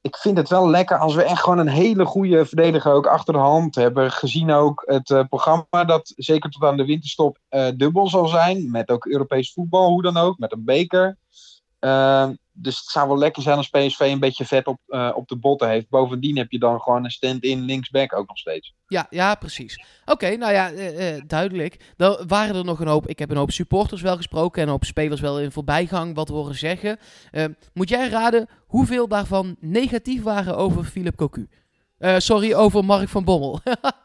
ik 0.00 0.16
vind 0.16 0.36
het 0.36 0.48
wel 0.48 0.68
lekker 0.68 0.98
als 0.98 1.14
we 1.14 1.22
echt 1.22 1.42
gewoon 1.42 1.58
een 1.58 1.68
hele 1.68 2.04
goede 2.04 2.46
verdediger 2.46 2.92
ook 2.92 3.06
achter 3.06 3.34
de 3.34 3.40
hand 3.40 3.74
hebben. 3.74 4.10
Gezien 4.10 4.50
ook 4.50 4.82
het 4.86 5.10
uh, 5.10 5.24
programma 5.28 5.84
dat 5.84 6.12
zeker 6.16 6.50
tot 6.50 6.62
aan 6.62 6.76
de 6.76 6.84
winterstop 6.84 7.38
uh, 7.50 7.68
dubbel 7.76 8.08
zal 8.08 8.26
zijn. 8.26 8.70
Met 8.70 8.90
ook 8.90 9.06
Europees 9.06 9.52
voetbal, 9.52 9.88
hoe 9.88 10.02
dan 10.02 10.16
ook. 10.16 10.38
Met 10.38 10.52
een 10.52 10.64
beker. 10.64 11.16
Uh, 11.80 12.28
dus 12.52 12.78
het 12.78 12.88
zou 12.88 13.08
wel 13.08 13.18
lekker 13.18 13.42
zijn 13.42 13.56
als 13.56 13.68
PSV 13.68 14.00
een 14.00 14.20
beetje 14.20 14.44
vet 14.44 14.66
op, 14.66 14.78
uh, 14.86 15.12
op 15.14 15.28
de 15.28 15.36
botten 15.36 15.68
heeft. 15.68 15.88
Bovendien 15.88 16.36
heb 16.36 16.50
je 16.50 16.58
dan 16.58 16.80
gewoon 16.80 17.04
een 17.04 17.10
stand-in 17.10 17.60
linksback 17.60 18.16
ook 18.16 18.28
nog 18.28 18.38
steeds. 18.38 18.74
Ja, 18.86 19.06
ja 19.10 19.34
precies. 19.34 19.84
Oké, 20.04 20.36
nou 20.36 20.52
ja, 20.52 20.72
uh, 20.72 21.14
uh, 21.14 21.22
duidelijk. 21.26 21.92
Dan 21.96 22.24
waren 22.26 22.56
er 22.56 22.64
nog 22.64 22.80
een 22.80 22.86
hoop, 22.86 23.08
ik 23.08 23.18
heb 23.18 23.30
een 23.30 23.36
hoop 23.36 23.50
supporters 23.50 24.02
wel 24.02 24.16
gesproken 24.16 24.60
en 24.60 24.66
een 24.66 24.72
hoop 24.72 24.84
spelers 24.84 25.20
wel 25.20 25.40
in 25.40 25.52
voorbijgang 25.52 26.14
wat 26.14 26.28
horen 26.28 26.54
zeggen. 26.54 26.98
moet 27.72 27.88
jij 27.88 28.08
raden 28.08 28.48
hoeveel 28.66 29.08
daarvan 29.08 29.56
negatief 29.60 30.22
waren 30.22 30.56
over 30.56 30.84
Philip 30.84 31.16
Cocu? 31.16 31.48
sorry, 32.16 32.54
over 32.54 32.84
Mark 32.84 33.08
van 33.08 33.24
Bommel. 33.24 33.60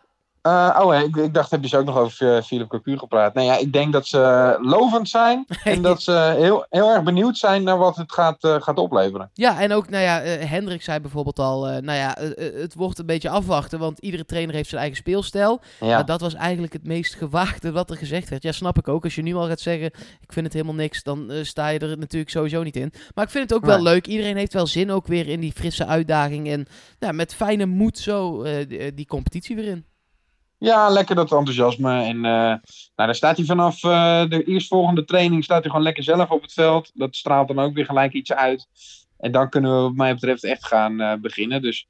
Uh, 0.47 0.79
oh, 0.81 0.95
ik, 0.95 1.15
ik, 1.15 1.33
dacht, 1.33 1.51
heb 1.51 1.61
je 1.61 1.67
ze 1.67 1.77
ook 1.77 1.85
nog 1.85 1.97
over 1.97 2.43
Philip 2.43 2.67
Cocu 2.67 2.97
gepraat? 2.97 3.33
Nou 3.33 3.47
ja, 3.47 3.57
ik 3.57 3.73
denk 3.73 3.93
dat 3.93 4.07
ze 4.07 4.55
lovend 4.61 5.09
zijn 5.09 5.45
en 5.63 5.81
dat 5.81 6.01
ze 6.01 6.35
heel, 6.37 6.65
heel 6.69 6.89
erg 6.89 7.03
benieuwd 7.03 7.37
zijn 7.37 7.63
naar 7.63 7.77
wat 7.77 7.95
het 7.95 8.11
gaat, 8.11 8.43
uh, 8.43 8.61
gaat 8.61 8.77
opleveren. 8.77 9.29
Ja, 9.33 9.59
en 9.59 9.71
ook, 9.71 9.89
nou 9.89 10.03
ja, 10.03 10.19
Hendrik 10.45 10.81
zei 10.81 10.99
bijvoorbeeld 10.99 11.39
al, 11.39 11.61
nou 11.61 11.97
ja, 11.97 12.17
het 12.35 12.73
wordt 12.75 12.99
een 12.99 13.05
beetje 13.05 13.29
afwachten, 13.29 13.79
want 13.79 13.99
iedere 13.99 14.25
trainer 14.25 14.55
heeft 14.55 14.69
zijn 14.69 14.81
eigen 14.81 14.99
speelstijl. 14.99 15.61
Ja. 15.79 15.87
Maar 15.87 16.05
dat 16.05 16.21
was 16.21 16.33
eigenlijk 16.33 16.73
het 16.73 16.87
meest 16.87 17.15
gewaagde 17.15 17.71
wat 17.71 17.89
er 17.89 17.97
gezegd 17.97 18.29
werd. 18.29 18.43
Ja, 18.43 18.51
snap 18.51 18.77
ik 18.77 18.87
ook. 18.87 19.03
Als 19.03 19.15
je 19.15 19.21
nu 19.21 19.35
al 19.35 19.47
gaat 19.47 19.59
zeggen, 19.59 19.85
ik 20.21 20.33
vind 20.33 20.45
het 20.45 20.53
helemaal 20.53 20.75
niks, 20.75 21.03
dan 21.03 21.31
sta 21.41 21.67
je 21.67 21.79
er 21.79 21.97
natuurlijk 21.97 22.31
sowieso 22.31 22.63
niet 22.63 22.75
in. 22.75 22.93
Maar 23.15 23.25
ik 23.25 23.31
vind 23.31 23.49
het 23.49 23.53
ook 23.59 23.65
nee. 23.65 23.75
wel 23.75 23.83
leuk. 23.83 24.07
Iedereen 24.07 24.37
heeft 24.37 24.53
wel 24.53 24.67
zin 24.67 24.91
ook 24.91 25.07
weer 25.07 25.27
in 25.27 25.39
die 25.39 25.51
frisse 25.51 25.85
uitdaging 25.85 26.49
en 26.49 26.67
nou, 26.99 27.13
met 27.13 27.35
fijne 27.35 27.65
moed 27.65 27.97
zo 27.97 28.43
die, 28.43 28.93
die 28.93 29.07
competitie 29.07 29.55
weer 29.55 29.67
in. 29.67 29.85
Ja, 30.59 30.89
lekker 30.89 31.15
dat 31.15 31.31
enthousiasme. 31.31 32.03
En 32.03 32.15
uh, 32.15 32.21
nou, 32.21 32.59
daar 32.95 33.15
staat 33.15 33.37
hij 33.37 33.45
vanaf 33.45 33.83
uh, 33.83 34.29
de 34.29 34.43
eerstvolgende 34.43 35.05
training 35.05 35.43
staat 35.43 35.61
hij 35.61 35.69
gewoon 35.69 35.85
lekker 35.85 36.03
zelf 36.03 36.29
op 36.29 36.41
het 36.41 36.53
veld. 36.53 36.91
Dat 36.93 37.15
straalt 37.15 37.47
dan 37.47 37.59
ook 37.59 37.73
weer 37.73 37.85
gelijk 37.85 38.13
iets 38.13 38.33
uit. 38.33 38.67
En 39.17 39.31
dan 39.31 39.49
kunnen 39.49 39.75
we 39.75 39.81
wat 39.81 39.93
mij 39.93 40.13
betreft 40.13 40.43
echt 40.43 40.65
gaan 40.65 41.01
uh, 41.01 41.13
beginnen. 41.13 41.61
Dus 41.61 41.87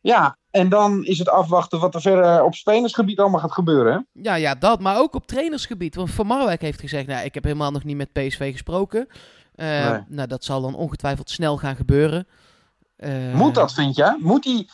ja, 0.00 0.36
en 0.50 0.68
dan 0.68 1.04
is 1.04 1.18
het 1.18 1.28
afwachten 1.28 1.80
wat 1.80 1.94
er 1.94 2.00
verder 2.00 2.44
op 2.44 2.54
spelersgebied 2.54 3.18
allemaal 3.18 3.40
gaat 3.40 3.52
gebeuren. 3.52 3.92
Hè? 3.92 4.22
Ja, 4.22 4.34
ja, 4.34 4.54
dat. 4.54 4.80
Maar 4.80 4.98
ook 4.98 5.14
op 5.14 5.26
trainersgebied. 5.26 5.94
Want 5.94 6.10
Van 6.10 6.26
Marwijk 6.26 6.60
heeft 6.60 6.80
gezegd, 6.80 7.06
nou, 7.06 7.24
ik 7.24 7.34
heb 7.34 7.44
helemaal 7.44 7.70
nog 7.70 7.84
niet 7.84 7.96
met 7.96 8.12
PSV 8.12 8.52
gesproken. 8.52 9.08
Nee. 9.54 10.00
Nou, 10.08 10.28
dat 10.28 10.44
zal 10.44 10.62
dan 10.62 10.74
ongetwijfeld 10.74 11.30
snel 11.30 11.56
gaan 11.56 11.76
gebeuren. 11.76 12.26
Moet 13.34 13.54
dat, 13.54 13.72
vind 13.72 13.96
je? 13.96 14.16
Moet 14.20 14.44
hij 14.44 14.66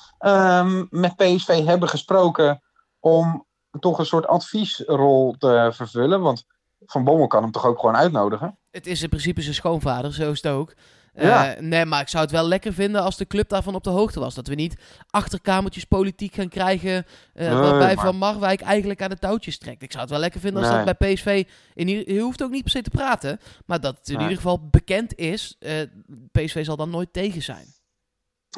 um, 0.61 0.87
met 0.91 1.17
PSV 1.17 1.65
hebben 1.65 1.89
gesproken 1.89 2.63
om 3.01 3.47
toch 3.81 3.99
een 3.99 4.07
soort 4.07 4.27
adviesrol 4.27 5.35
te 5.39 5.71
vervullen. 5.73 6.21
Want 6.21 6.45
Van 6.87 7.05
Bommel 7.05 7.27
kan 7.27 7.43
hem 7.43 7.53
toch 7.53 7.67
ook 7.67 7.79
gewoon 7.79 7.97
uitnodigen? 7.97 8.59
Het 8.71 8.87
is 8.87 9.03
in 9.03 9.09
principe 9.09 9.43
zijn 9.43 9.55
schoonvader, 9.55 10.15
zo 10.15 10.31
is 10.31 10.43
het 10.43 10.53
ook. 10.53 10.75
Ja. 11.15 11.57
Uh, 11.57 11.63
nee, 11.63 11.85
maar 11.85 12.01
ik 12.01 12.09
zou 12.09 12.23
het 12.23 12.33
wel 12.33 12.49
lekker 12.49 12.73
vinden 12.73 13.03
als 13.03 13.17
de 13.17 13.27
club 13.27 13.49
daarvan 13.49 13.75
op 13.75 13.85
de 13.85 13.91
hoogte 13.91 14.21
was. 14.21 14.35
Dat 14.35 14.47
we 14.47 14.55
niet 14.55 14.77
achterkamertjes 15.11 15.85
politiek 15.85 16.35
gaan 16.35 16.49
krijgen. 16.49 17.05
Uh, 17.35 17.49
nee, 17.49 17.59
waarbij 17.59 17.95
maar... 17.95 18.05
Van 18.05 18.17
Marwijk 18.17 18.61
eigenlijk 18.61 19.03
aan 19.03 19.11
de 19.11 19.19
touwtjes 19.19 19.59
trekt. 19.59 19.83
Ik 19.83 19.91
zou 19.91 20.03
het 20.03 20.13
wel 20.13 20.21
lekker 20.21 20.41
vinden 20.41 20.63
als 20.63 20.73
nee. 20.73 20.85
dat 20.85 20.99
bij 20.99 21.15
PSV. 21.15 21.47
In 21.75 21.89
ieder, 21.89 22.15
je 22.15 22.21
hoeft 22.21 22.43
ook 22.43 22.51
niet 22.51 22.63
per 22.63 22.71
se 22.71 22.83
te 22.83 22.91
praten. 22.91 23.41
Maar 23.67 23.81
dat 23.81 23.99
het 23.99 24.09
in 24.09 24.15
nee. 24.15 24.23
ieder 24.23 24.37
geval 24.37 24.69
bekend 24.71 25.15
is. 25.15 25.57
Uh, 25.61 25.73
PSV 26.33 26.65
zal 26.65 26.77
dan 26.77 26.91
nooit 26.91 27.13
tegen 27.13 27.43
zijn. 27.43 27.67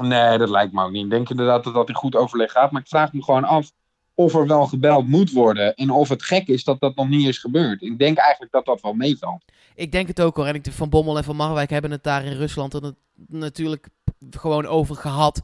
Nee, 0.01 0.39
dat 0.39 0.49
lijkt 0.49 0.73
me 0.73 0.85
ook 0.85 0.91
niet. 0.91 1.05
Ik 1.05 1.11
denk 1.11 1.31
inderdaad 1.31 1.65
dat 1.65 1.75
dat 1.75 1.89
in 1.89 1.95
goed 1.95 2.17
overleg 2.17 2.53
gaat. 2.53 2.71
Maar 2.71 2.81
ik 2.81 2.89
vraag 2.89 3.13
me 3.13 3.23
gewoon 3.23 3.45
af 3.45 3.73
of 4.21 4.35
er 4.35 4.47
wel 4.47 4.67
gebeld 4.67 5.09
moet 5.09 5.33
worden. 5.33 5.75
En 5.75 5.91
of 5.91 6.09
het 6.09 6.23
gek 6.23 6.47
is 6.47 6.65
dat 6.65 6.81
dat 6.81 6.97
nog 6.97 7.09
niet 7.09 7.29
is 7.29 7.39
gebeurd. 7.39 7.83
Ik 7.83 7.99
denk 7.99 8.19
eigenlijk 8.19 8.53
dat 8.53 8.65
dat 8.65 8.81
wel 8.81 8.93
meevalt. 8.93 9.45
Ik 9.75 9.93
denk 9.93 10.09
het 10.09 10.21
ook 10.21 10.37
hoor. 10.37 10.47
En 10.47 10.55
ik, 10.55 10.67
Van 10.71 10.89
Bommel 10.89 11.17
en 11.17 11.25
Van 11.25 11.37
Marwijk 11.37 11.71
hebben 11.71 11.91
het 11.91 12.03
daar 12.03 12.25
in 12.25 12.37
Rusland 12.37 12.75
er 12.75 12.95
natuurlijk 13.29 13.89
gewoon 14.31 14.67
over 14.67 14.97
gehad. 14.97 15.41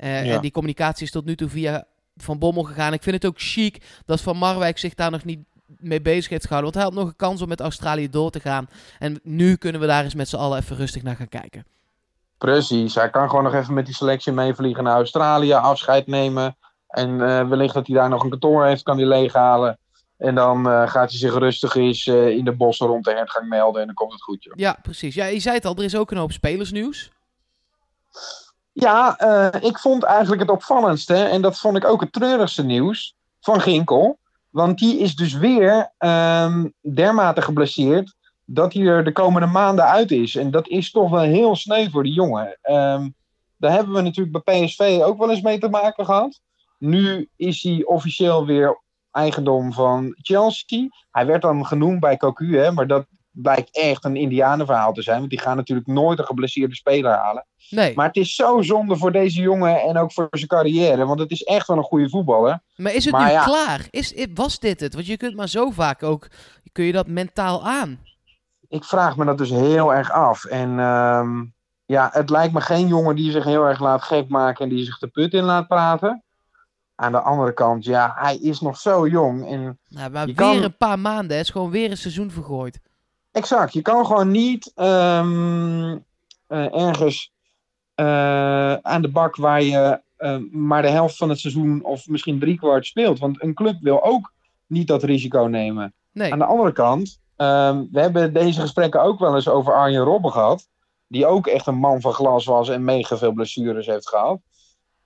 Uh, 0.00 0.26
ja. 0.26 0.34
En 0.34 0.40
die 0.40 0.50
communicatie 0.50 1.04
is 1.04 1.10
tot 1.10 1.24
nu 1.24 1.36
toe 1.36 1.48
via 1.48 1.86
Van 2.16 2.38
Bommel 2.38 2.62
gegaan. 2.62 2.92
Ik 2.92 3.02
vind 3.02 3.14
het 3.14 3.26
ook 3.26 3.40
chic 3.40 3.82
dat 4.04 4.20
Van 4.20 4.36
Marwijk 4.36 4.78
zich 4.78 4.94
daar 4.94 5.10
nog 5.10 5.24
niet 5.24 5.40
mee 5.66 6.00
bezig 6.00 6.28
heeft 6.30 6.46
gehouden. 6.46 6.72
Want 6.72 6.84
hij 6.84 6.94
had 6.94 7.02
nog 7.02 7.12
een 7.12 7.26
kans 7.28 7.42
om 7.42 7.48
met 7.48 7.60
Australië 7.60 8.10
door 8.10 8.30
te 8.30 8.40
gaan. 8.40 8.68
En 8.98 9.20
nu 9.22 9.56
kunnen 9.56 9.80
we 9.80 9.86
daar 9.86 10.04
eens 10.04 10.14
met 10.14 10.28
z'n 10.28 10.36
allen 10.36 10.58
even 10.58 10.76
rustig 10.76 11.02
naar 11.02 11.16
gaan 11.16 11.28
kijken. 11.28 11.64
Precies. 12.38 12.94
Hij 12.94 13.10
kan 13.10 13.28
gewoon 13.28 13.44
nog 13.44 13.54
even 13.54 13.74
met 13.74 13.86
die 13.86 13.94
selectie 13.94 14.32
meevliegen 14.32 14.84
naar 14.84 14.94
Australië. 14.94 15.52
Afscheid 15.52 16.06
nemen 16.06 16.56
En 16.88 17.10
uh, 17.10 17.48
wellicht 17.48 17.74
dat 17.74 17.86
hij 17.86 17.96
daar 17.96 18.08
nog 18.08 18.22
een 18.22 18.30
kantoor 18.30 18.66
heeft, 18.66 18.82
kan 18.82 18.96
hij 18.96 19.06
leeghalen. 19.06 19.78
En 20.16 20.34
dan 20.34 20.66
uh, 20.66 20.88
gaat 20.88 21.10
hij 21.10 21.18
zich 21.18 21.34
rustig 21.34 21.74
eens 21.74 22.06
uh, 22.06 22.28
in 22.28 22.44
de 22.44 22.52
bossen 22.52 22.86
rond 22.86 23.04
de 23.04 23.10
hertgang 23.10 23.48
melden 23.48 23.80
en 23.80 23.86
dan 23.86 23.96
komt 23.96 24.12
het 24.12 24.22
goed. 24.22 24.44
Joh. 24.44 24.54
Ja, 24.56 24.78
precies. 24.82 25.14
Ja, 25.14 25.24
je 25.24 25.40
zei 25.40 25.54
het 25.54 25.64
al, 25.64 25.76
er 25.76 25.84
is 25.84 25.96
ook 25.96 26.10
een 26.10 26.16
hoop 26.16 26.32
spelersnieuws. 26.32 27.10
Ja, 28.72 29.20
ik 29.60 29.78
vond 29.78 30.02
eigenlijk 30.02 30.40
het 30.40 30.50
opvallendste, 30.50 31.14
en 31.14 31.42
dat 31.42 31.58
vond 31.58 31.76
ik 31.76 31.84
ook 31.84 32.00
het 32.00 32.12
treurigste 32.12 32.64
nieuws, 32.64 33.16
van 33.40 33.60
Ginkel. 33.60 34.18
Want 34.50 34.78
die 34.78 34.98
is 34.98 35.16
dus 35.16 35.34
weer 35.34 35.92
um, 35.98 36.72
dermate 36.80 37.42
geblesseerd 37.42 38.14
dat 38.44 38.72
hij 38.72 38.82
er 38.82 39.04
de 39.04 39.12
komende 39.12 39.46
maanden 39.46 39.84
uit 39.84 40.10
is. 40.10 40.36
En 40.36 40.50
dat 40.50 40.68
is 40.68 40.90
toch 40.90 41.10
wel 41.10 41.20
heel 41.20 41.56
sneu 41.56 41.88
voor 41.90 42.02
die 42.02 42.12
jongen. 42.12 42.58
Um, 42.62 43.14
daar 43.56 43.72
hebben 43.72 43.94
we 43.94 44.00
natuurlijk 44.00 44.44
bij 44.44 44.64
PSV 44.64 45.00
ook 45.02 45.18
wel 45.18 45.30
eens 45.30 45.40
mee 45.40 45.58
te 45.58 45.68
maken 45.68 46.04
gehad. 46.04 46.40
Nu 46.78 47.28
is 47.36 47.62
hij 47.62 47.84
officieel 47.84 48.46
weer 48.46 48.82
eigendom 49.10 49.72
van 49.72 50.14
Chelsea. 50.16 50.88
Hij 51.10 51.26
werd 51.26 51.42
dan 51.42 51.66
genoemd 51.66 52.00
bij 52.00 52.16
Cocu, 52.16 52.58
hè, 52.58 52.72
maar 52.72 52.86
dat 52.86 53.06
blijkt 53.30 53.76
echt 53.76 54.04
een 54.04 54.16
Indianenverhaal 54.16 54.92
te 54.92 55.02
zijn. 55.02 55.18
Want 55.18 55.30
die 55.30 55.40
gaan 55.40 55.56
natuurlijk 55.56 55.86
nooit 55.86 56.18
een 56.18 56.24
geblesseerde 56.24 56.74
speler 56.74 57.12
halen. 57.12 57.46
Nee. 57.70 57.94
Maar 57.94 58.06
het 58.06 58.16
is 58.16 58.34
zo 58.34 58.62
zonde 58.62 58.96
voor 58.96 59.12
deze 59.12 59.40
jongen 59.40 59.80
en 59.80 59.96
ook 59.96 60.12
voor 60.12 60.28
zijn 60.30 60.48
carrière. 60.48 61.06
Want 61.06 61.20
het 61.20 61.30
is 61.30 61.42
echt 61.42 61.66
wel 61.66 61.76
een 61.76 61.82
goede 61.82 62.08
voetballer. 62.08 62.60
Maar 62.76 62.94
is 62.94 63.04
het 63.04 63.12
maar 63.12 63.26
nu 63.26 63.32
ja. 63.32 63.44
klaar? 63.44 63.86
Is, 63.90 64.26
was 64.34 64.58
dit 64.58 64.80
het? 64.80 64.94
Want 64.94 65.06
je 65.06 65.16
kunt 65.16 65.36
maar 65.36 65.48
zo 65.48 65.70
vaak 65.70 66.02
ook... 66.02 66.28
Kun 66.72 66.84
je 66.84 66.92
dat 66.92 67.06
mentaal 67.06 67.66
aan? 67.66 67.98
Ik 68.68 68.84
vraag 68.84 69.16
me 69.16 69.24
dat 69.24 69.38
dus 69.38 69.50
heel 69.50 69.94
erg 69.94 70.10
af. 70.10 70.44
En 70.44 70.78
um, 70.78 71.54
ja, 71.84 72.08
het 72.12 72.30
lijkt 72.30 72.52
me 72.52 72.60
geen 72.60 72.88
jongen 72.88 73.16
die 73.16 73.30
zich 73.30 73.44
heel 73.44 73.64
erg 73.64 73.80
laat 73.80 74.02
gek 74.02 74.28
maken... 74.28 74.64
en 74.64 74.70
die 74.70 74.84
zich 74.84 74.98
de 74.98 75.08
put 75.08 75.32
in 75.32 75.44
laat 75.44 75.68
praten. 75.68 76.24
Aan 77.00 77.12
de 77.12 77.20
andere 77.20 77.52
kant, 77.52 77.84
ja, 77.84 78.14
hij 78.16 78.36
is 78.36 78.60
nog 78.60 78.78
zo 78.78 79.06
jong. 79.06 79.46
En 79.46 79.78
nou, 79.88 80.10
maar 80.10 80.26
weer 80.26 80.34
kan... 80.34 80.62
een 80.62 80.76
paar 80.76 80.98
maanden, 80.98 81.36
het 81.36 81.46
is 81.46 81.52
gewoon 81.52 81.70
weer 81.70 81.90
een 81.90 81.96
seizoen 81.96 82.30
vergooid. 82.30 82.80
Exact, 83.32 83.72
je 83.72 83.82
kan 83.82 84.06
gewoon 84.06 84.30
niet 84.30 84.72
um, 84.76 85.92
uh, 86.48 86.74
ergens 86.74 87.32
uh, 87.96 88.74
aan 88.74 89.02
de 89.02 89.10
bak 89.10 89.36
waar 89.36 89.62
je 89.62 90.00
uh, 90.18 90.36
maar 90.50 90.82
de 90.82 90.88
helft 90.88 91.16
van 91.16 91.28
het 91.28 91.38
seizoen 91.38 91.84
of 91.84 92.08
misschien 92.08 92.38
driekwart 92.38 92.86
speelt. 92.86 93.18
Want 93.18 93.42
een 93.42 93.54
club 93.54 93.76
wil 93.80 94.04
ook 94.04 94.32
niet 94.66 94.88
dat 94.88 95.02
risico 95.02 95.42
nemen. 95.42 95.94
Nee. 96.12 96.32
Aan 96.32 96.38
de 96.38 96.44
andere 96.44 96.72
kant, 96.72 97.20
um, 97.36 97.88
we 97.92 98.00
hebben 98.00 98.32
deze 98.32 98.60
gesprekken 98.60 99.02
ook 99.02 99.18
wel 99.18 99.34
eens 99.34 99.48
over 99.48 99.72
Arjen 99.72 100.02
Robben 100.02 100.32
gehad. 100.32 100.68
Die 101.08 101.26
ook 101.26 101.46
echt 101.46 101.66
een 101.66 101.78
man 101.78 102.00
van 102.00 102.12
glas 102.12 102.44
was 102.44 102.68
en 102.68 102.84
mega 102.84 103.16
veel 103.16 103.32
blessures 103.32 103.86
heeft 103.86 104.08
gehad 104.08 104.40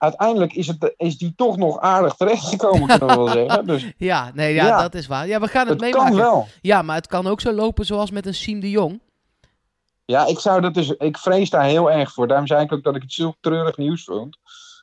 uiteindelijk 0.03 0.53
is, 0.53 0.67
het, 0.67 0.95
is 0.97 1.19
die 1.19 1.33
toch 1.37 1.57
nog 1.57 1.81
aardig 1.81 2.15
terechtgekomen, 2.15 2.89
kunnen 2.89 3.09
we 3.09 3.15
wel 3.15 3.29
zeggen. 3.47 3.67
Dus, 3.67 3.93
ja, 3.97 4.31
nee, 4.35 4.55
ja, 4.55 4.67
ja, 4.67 4.83
dat 4.83 4.95
is 4.95 5.07
waar. 5.07 5.27
Ja, 5.27 5.41
we 5.41 5.49
gaan 5.49 5.69
het, 5.69 5.71
het 5.71 5.81
meemaken. 5.81 6.09
kan 6.09 6.17
wel. 6.17 6.47
Ja, 6.61 6.83
maar 6.83 6.97
het 6.97 7.07
kan 7.07 7.27
ook 7.27 7.41
zo 7.41 7.53
lopen 7.53 7.85
zoals 7.85 8.11
met 8.11 8.27
een 8.27 8.35
Siem 8.35 8.61
de 8.61 8.71
Jong. 8.71 9.01
Ja, 10.05 10.27
ik 10.27 10.39
zou 10.39 10.61
dat 10.61 10.75
dus, 10.75 10.91
ik 10.91 11.19
vrees 11.19 11.51
daar 11.51 11.65
heel 11.65 11.91
erg 11.91 12.13
voor. 12.13 12.29
Daarom 12.29 12.47
zei 12.47 12.65
ik 12.65 12.73
ook 12.73 12.83
dat 12.83 12.97
ik 12.97 13.03
het 13.03 13.13
zulk 13.13 13.37
treurig 13.41 13.77
nieuws 13.77 14.05
vond. 14.05 14.39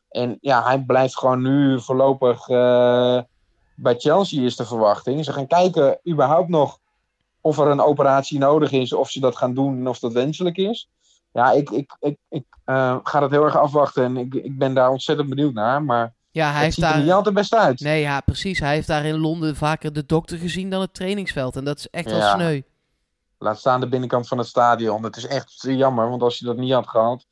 En 0.09 0.37
ja, 0.41 0.63
hij 0.63 0.79
blijft 0.79 1.17
gewoon 1.17 1.41
nu 1.41 1.81
voorlopig 1.81 2.47
uh, 2.47 3.19
bij 3.75 3.95
Chelsea 3.97 4.43
is 4.43 4.55
de 4.55 4.65
verwachting. 4.65 5.25
Ze 5.25 5.33
gaan 5.33 5.47
kijken 5.47 5.99
überhaupt 6.07 6.49
nog 6.49 6.79
of 7.41 7.57
er 7.57 7.67
een 7.67 7.81
operatie 7.81 8.39
nodig 8.39 8.71
is, 8.71 8.93
of 8.93 9.09
ze 9.09 9.19
dat 9.19 9.37
gaan 9.37 9.53
doen 9.53 9.77
en 9.77 9.87
of 9.87 9.99
dat 9.99 10.13
wenselijk 10.13 10.57
is. 10.57 10.89
Ja, 11.31 11.51
ik, 11.51 11.69
ik, 11.69 11.95
ik, 11.99 12.17
ik 12.29 12.45
uh, 12.65 12.97
ga 13.03 13.19
dat 13.19 13.31
heel 13.31 13.43
erg 13.43 13.57
afwachten 13.57 14.03
en 14.03 14.17
ik, 14.17 14.33
ik 14.33 14.57
ben 14.57 14.73
daar 14.73 14.89
ontzettend 14.89 15.29
benieuwd 15.29 15.53
naar. 15.53 15.83
Maar 15.83 16.13
ja, 16.31 16.43
hij 16.45 16.53
het 16.53 16.61
heeft 16.63 16.73
ziet 16.75 16.83
daar... 16.83 16.95
er 16.95 17.01
niet 17.03 17.11
altijd 17.11 17.35
best 17.35 17.55
uit. 17.55 17.79
Nee, 17.79 18.01
ja, 18.01 18.21
precies. 18.21 18.59
Hij 18.59 18.73
heeft 18.73 18.87
daar 18.87 19.05
in 19.05 19.17
Londen 19.17 19.55
vaker 19.55 19.93
de 19.93 20.05
dokter 20.05 20.37
gezien 20.37 20.69
dan 20.69 20.81
het 20.81 20.93
trainingsveld. 20.93 21.55
En 21.55 21.63
dat 21.65 21.77
is 21.77 21.89
echt 21.89 22.05
wel 22.09 22.17
Ja. 22.19 22.33
sneu. 22.33 22.61
Laat 23.37 23.59
staan 23.59 23.79
de 23.79 23.87
binnenkant 23.87 24.27
van 24.27 24.37
het 24.37 24.47
stadion. 24.47 25.03
Het 25.03 25.15
is 25.15 25.27
echt 25.27 25.61
jammer, 25.61 26.09
want 26.09 26.21
als 26.21 26.39
je 26.39 26.45
dat 26.45 26.57
niet 26.57 26.73
had 26.73 26.87
gehad. 26.87 27.25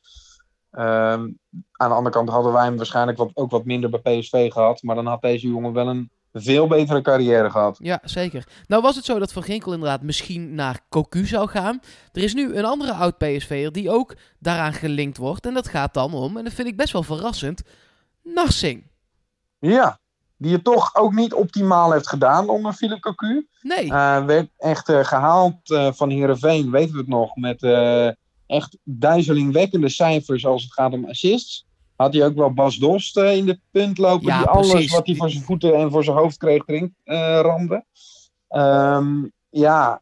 ehm, 0.71 1.27
aan 1.71 1.89
de 1.89 1.95
andere 1.95 2.15
kant 2.15 2.29
hadden 2.29 2.53
wij 2.53 2.63
hem 2.65 2.77
waarschijnlijk 2.77 3.17
wat, 3.17 3.31
ook 3.33 3.51
wat 3.51 3.65
minder 3.65 3.89
bij 3.89 4.19
PSV 4.19 4.51
gehad. 4.51 4.81
Maar 4.81 4.95
dan 4.95 5.05
had 5.05 5.21
deze 5.21 5.47
jongen 5.47 5.73
wel 5.73 5.87
een 5.87 6.09
veel 6.33 6.67
betere 6.67 7.01
carrière 7.01 7.49
gehad. 7.49 7.77
Ja, 7.81 7.99
zeker. 8.03 8.47
Nou 8.67 8.81
was 8.81 8.95
het 8.95 9.05
zo 9.05 9.19
dat 9.19 9.33
Van 9.33 9.43
Ginkel 9.43 9.73
inderdaad 9.73 10.01
misschien 10.01 10.55
naar 10.55 10.79
Cocu 10.89 11.25
zou 11.25 11.47
gaan. 11.49 11.79
Er 12.11 12.23
is 12.23 12.33
nu 12.33 12.55
een 12.55 12.65
andere 12.65 12.93
oud-PSV'er 12.93 13.71
die 13.71 13.89
ook 13.89 14.15
daaraan 14.39 14.73
gelinkt 14.73 15.17
wordt. 15.17 15.45
En 15.45 15.53
dat 15.53 15.67
gaat 15.67 15.93
dan 15.93 16.13
om, 16.13 16.37
en 16.37 16.43
dat 16.43 16.53
vind 16.53 16.67
ik 16.67 16.77
best 16.77 16.93
wel 16.93 17.03
verrassend, 17.03 17.61
Narsing. 18.23 18.83
Ja, 19.59 19.99
die 20.37 20.53
het 20.53 20.63
toch 20.63 20.95
ook 20.95 21.13
niet 21.13 21.33
optimaal 21.33 21.91
heeft 21.91 22.07
gedaan 22.09 22.49
onder 22.49 22.73
Philip 22.73 22.99
Cocu. 23.01 23.47
Nee, 23.61 23.91
Eh, 23.93 24.25
werd 24.25 24.49
echt 24.57 24.89
eh, 24.89 25.03
gehaald 25.03 25.71
eh, 25.71 25.91
van 25.91 26.09
Heerenveen, 26.09 26.71
weten 26.71 26.93
we 26.93 26.99
het 26.99 27.07
nog, 27.07 27.35
met 27.35 27.63
echt 28.47 28.77
duizelingwekkende 28.83 29.89
cijfers 29.89 30.45
als 30.45 30.63
het 30.63 30.73
gaat 30.73 30.93
om 30.93 31.05
assists. 31.09 31.65
Had 31.97 32.13
hij 32.13 32.25
ook 32.25 32.35
wel 32.35 32.53
Bas 32.53 32.75
Dost 32.77 33.17
eh, 33.17 33.35
in 33.35 33.45
de 33.45 33.59
punt 33.71 33.97
lopen, 33.97 34.25
Ja, 34.27 34.37
die 34.37 34.47
alles 34.47 34.71
precies. 34.71 34.91
wat 34.91 35.05
hij 35.05 35.15
voor 35.15 35.29
zijn 35.29 35.43
voeten 35.43 35.75
en 35.75 35.91
voor 35.91 36.03
zijn 36.03 36.17
hoofd 36.17 36.37
kreeg 36.37 36.63
erin 36.65 36.95
ramde. 37.41 37.85
Ehm, 38.47 39.25
ja, 39.49 40.01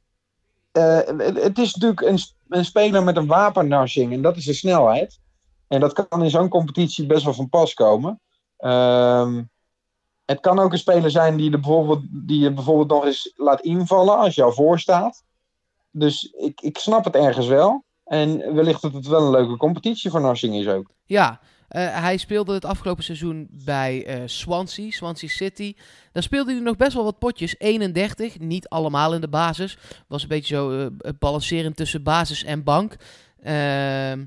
eh, 0.72 1.00
het, 1.18 1.44
het 1.44 1.58
is 1.58 1.74
natuurlijk 1.76 2.02
een, 2.02 2.20
een 2.50 2.66
speler 2.66 3.04
met 3.04 3.18
een 3.18 3.28
wapennarsing 3.28 4.14
en 4.14 4.22
dat 4.22 4.38
is 4.38 4.46
de 4.46 4.54
snelheid. 4.54 5.20
En 5.68 5.80
dat 5.80 6.08
kan 6.08 6.24
in 6.24 6.30
zo'n 6.30 6.50
competitie 6.50 7.06
best 7.06 7.24
wel 7.24 7.34
van 7.34 7.50
pas 7.50 7.74
komen. 7.74 8.20
Ehm, 8.58 9.44
het 10.26 10.40
kan 10.40 10.60
ook 10.60 10.72
een 10.72 10.78
speler 10.78 11.12
zijn 11.12 11.38
die, 11.38 11.52
er 11.52 11.60
bijvoorbeeld, 11.60 12.02
die 12.10 12.40
je 12.40 12.54
bijvoorbeeld 12.54 12.90
nog 12.90 13.06
eens 13.06 13.34
laat 13.36 13.62
invallen 13.62 14.18
als 14.18 14.36
je 14.36 14.44
al 14.44 14.52
voor 14.52 14.80
staat. 14.80 15.24
Dus 15.92 16.24
ik, 16.24 16.62
ik 16.62 16.78
snap 16.78 17.04
het 17.04 17.16
ergens 17.16 17.48
wel. 17.48 17.84
En 18.04 18.54
wellicht 18.56 18.82
dat 18.82 18.94
het 18.94 19.08
wel 19.08 19.22
een 19.26 19.32
leuke 19.32 19.58
competitie 19.58 20.12
voor 20.12 20.22
Narsing 20.22 20.56
is 20.56 20.68
ook. 20.68 20.92
ja. 21.06 21.40
Eh, 21.68 22.02
hij 22.02 22.18
speelde 22.18 22.54
het 22.54 22.66
afgelopen 22.66 23.04
seizoen 23.04 23.48
bij 23.52 24.06
eh, 24.06 24.22
Swansea, 24.26 24.92
Swansea 24.92 25.30
City. 25.30 25.76
Daar 26.12 26.24
speelde 26.24 26.52
hij 26.52 26.62
nog 26.62 26.76
best 26.76 26.94
wel 26.94 27.04
wat 27.04 27.20
potjes. 27.20 27.56
31, 27.58 28.40
niet 28.40 28.70
allemaal 28.70 29.14
in 29.14 29.22
de 29.22 29.28
basis. 29.28 29.78
Was 30.08 30.22
een 30.22 30.28
beetje 30.28 30.56
zo 30.56 30.80
eh, 30.80 30.86
het 30.98 31.20
balanceren 31.20 31.74
tussen 31.74 32.04
basis 32.04 32.44
en 32.44 32.64
bank. 32.64 32.96
Ehm, 33.44 34.26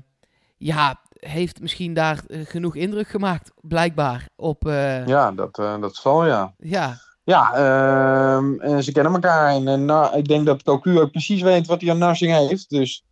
ja, 0.57 0.99
heeft 1.19 1.61
misschien 1.61 1.93
daar 1.93 2.19
genoeg 2.27 2.75
indruk 2.75 3.07
gemaakt, 3.07 3.51
blijkbaar. 3.61 4.29
Op, 4.35 4.63
ja. 5.05 5.31
Dat, 5.31 5.55
dat 5.55 5.95
zal 5.95 6.25
ja. 6.25 6.53
ja, 6.57 6.97
Ja, 7.23 7.53
ehm, 7.53 8.81
ze 8.81 8.91
kennen 8.91 9.13
elkaar. 9.13 9.49
En 9.49 9.89
ik 10.17 10.27
denk 10.27 10.45
dat 10.45 10.63
Cocu 10.63 10.99
ook 10.99 11.11
precies 11.11 11.41
weet 11.41 11.67
wat 11.67 11.81
hij 11.81 11.91
aan 11.91 11.97
Narsing 11.97 12.31
heeft. 12.31 12.69
Dus 12.69 13.03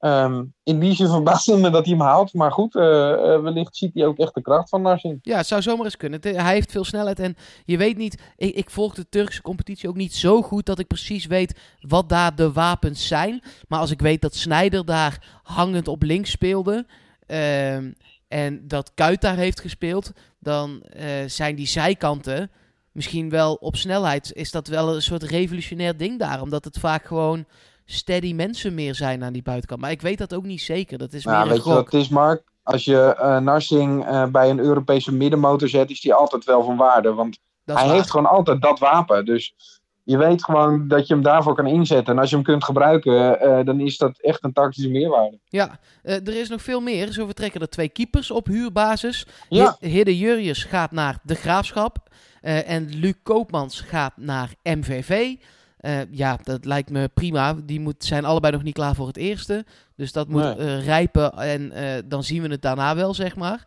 ehm, 0.00 0.44
in 0.62 0.78
die 0.80 0.94
zin 0.94 1.60
me 1.60 1.70
dat 1.70 1.84
hij 1.84 1.94
hem 1.94 2.00
haalt. 2.00 2.34
Maar 2.34 2.52
goed, 2.52 2.74
eh, 2.74 3.12
eh, 3.12 3.42
wellicht 3.42 3.76
ziet 3.76 3.94
hij 3.94 4.06
ook 4.06 4.18
echt 4.18 4.34
de 4.34 4.42
kracht 4.42 4.68
van 4.68 4.82
Narsing. 4.82 5.18
Ja, 5.22 5.36
het 5.36 5.46
zou 5.46 5.62
zomaar 5.62 5.84
eens 5.84 5.96
kunnen. 5.96 6.20
Het- 6.22 6.36
hij 6.36 6.52
heeft 6.52 6.70
veel 6.72 6.84
snelheid 6.84 7.18
en 7.18 7.36
je 7.64 7.76
weet 7.76 7.96
niet... 7.96 8.22
Ik, 8.36 8.54
ik 8.54 8.70
volg 8.70 8.94
de 8.94 9.08
Turkse 9.08 9.42
competitie 9.42 9.88
ook 9.88 9.96
niet 9.96 10.14
zo 10.14 10.42
goed 10.42 10.66
dat 10.66 10.78
ik 10.78 10.86
precies 10.86 11.26
weet 11.26 11.58
wat 11.80 12.08
daar 12.08 12.34
de 12.34 12.52
wapens 12.52 13.06
zijn. 13.06 13.42
Maar 13.68 13.80
als 13.80 13.90
ik 13.90 14.00
weet 14.00 14.20
dat 14.20 14.34
Snyder 14.34 14.84
daar 14.84 15.40
hangend 15.42 15.88
op 15.88 16.02
links 16.02 16.30
speelde... 16.30 16.86
ehm, 17.26 17.92
en 18.28 18.68
dat 18.68 18.92
Kuit 18.94 19.20
daar 19.20 19.36
heeft 19.36 19.60
gespeeld... 19.60 20.12
dan 20.38 20.82
eh, 20.82 21.04
zijn 21.26 21.54
die 21.56 21.66
zijkanten 21.66 22.50
misschien 22.92 23.30
wel 23.30 23.54
op 23.54 23.76
snelheid... 23.76 24.32
is 24.32 24.50
dat 24.50 24.68
wel 24.68 24.94
een 24.94 25.02
soort 25.02 25.22
revolutionair 25.22 25.96
ding 25.96 26.18
daar. 26.18 26.42
Omdat 26.42 26.64
het 26.64 26.78
vaak 26.78 27.04
gewoon 27.04 27.44
steady 27.92 28.32
mensen 28.32 28.74
meer 28.74 28.94
zijn 28.94 29.24
aan 29.24 29.32
die 29.32 29.42
buitenkant. 29.42 29.80
Maar 29.80 29.90
ik 29.90 30.00
weet 30.02 30.18
dat 30.18 30.34
ook 30.34 30.44
niet 30.44 30.60
zeker. 30.60 30.98
Dat 30.98 31.12
is 31.12 31.24
Nou, 31.24 31.36
meer 31.36 31.46
een 31.46 31.52
weet 31.52 31.64
je 31.64 31.72
wat 31.74 31.84
het 31.84 31.94
is, 31.94 32.08
Mark? 32.08 32.42
Als 32.62 32.84
je 32.84 33.14
eh, 33.14 33.38
Narsing 33.38 34.04
eh, 34.06 34.26
bij 34.26 34.50
een 34.50 34.58
Europese 34.58 35.12
middenmotor 35.14 35.68
zet, 35.68 35.90
is 35.90 36.00
die 36.00 36.14
altijd 36.14 36.44
wel 36.44 36.64
van 36.64 36.76
waarde. 36.76 37.12
Want 37.14 37.38
Dat 37.64 37.76
hij 37.76 37.86
waar. 37.86 37.94
heeft 37.94 38.10
gewoon 38.10 38.26
altijd 38.30 38.62
dat 38.62 38.78
wapen. 38.78 39.24
Dus 39.24 39.54
je 40.02 40.16
weet 40.16 40.44
gewoon 40.44 40.88
dat 40.88 41.06
je 41.06 41.14
hem 41.14 41.22
daarvoor 41.22 41.54
kan 41.54 41.66
inzetten. 41.66 42.14
En 42.14 42.20
als 42.20 42.28
je 42.30 42.34
hem 42.36 42.44
kunt 42.44 42.64
gebruiken, 42.64 43.40
eh, 43.40 43.64
dan 43.64 43.80
is 43.80 43.96
dat 43.98 44.18
echt 44.20 44.44
een 44.44 44.52
tactische 44.52 44.90
meerwaarde. 44.90 45.38
Ja, 45.44 45.78
er 46.02 46.40
is 46.40 46.48
nog 46.48 46.62
veel 46.62 46.80
meer. 46.80 47.12
Zo 47.12 47.24
vertrekken 47.26 47.60
er 47.60 47.68
twee 47.68 47.88
keepers 47.88 48.30
op 48.30 48.46
huurbasis. 48.46 49.26
Ja. 49.48 49.76
Hi- 49.80 49.88
Hidde 49.88 50.18
Jurjes 50.18 50.64
gaat 50.64 50.90
naar 50.90 51.18
De 51.22 51.34
Graafschap. 51.34 51.96
en 52.40 52.88
Luc 52.88 53.14
Koopmans 53.22 53.80
gaat 53.80 54.16
naar 54.16 54.50
MVV. 54.62 55.34
Eh, 55.80 55.98
ja, 56.10 56.38
dat 56.42 56.64
lijkt 56.64 56.90
me 56.90 57.08
prima. 57.14 57.54
Die 57.64 57.80
moet, 57.80 58.04
zijn 58.04 58.24
allebei 58.24 58.52
nog 58.52 58.62
niet 58.62 58.74
klaar 58.74 58.94
voor 58.94 59.06
het 59.06 59.16
eerste. 59.16 59.64
Dus 59.96 60.12
dat 60.12 60.28
moet 60.28 60.42
Nee. 60.42 60.54
eh, 60.56 60.84
rijpen 60.84 61.32
en 61.32 61.72
eh, 61.72 62.02
dan 62.04 62.24
zien 62.24 62.42
we 62.42 62.48
het 62.48 62.62
daarna 62.62 62.94
wel, 62.94 63.14
zeg 63.14 63.36
maar. 63.36 63.64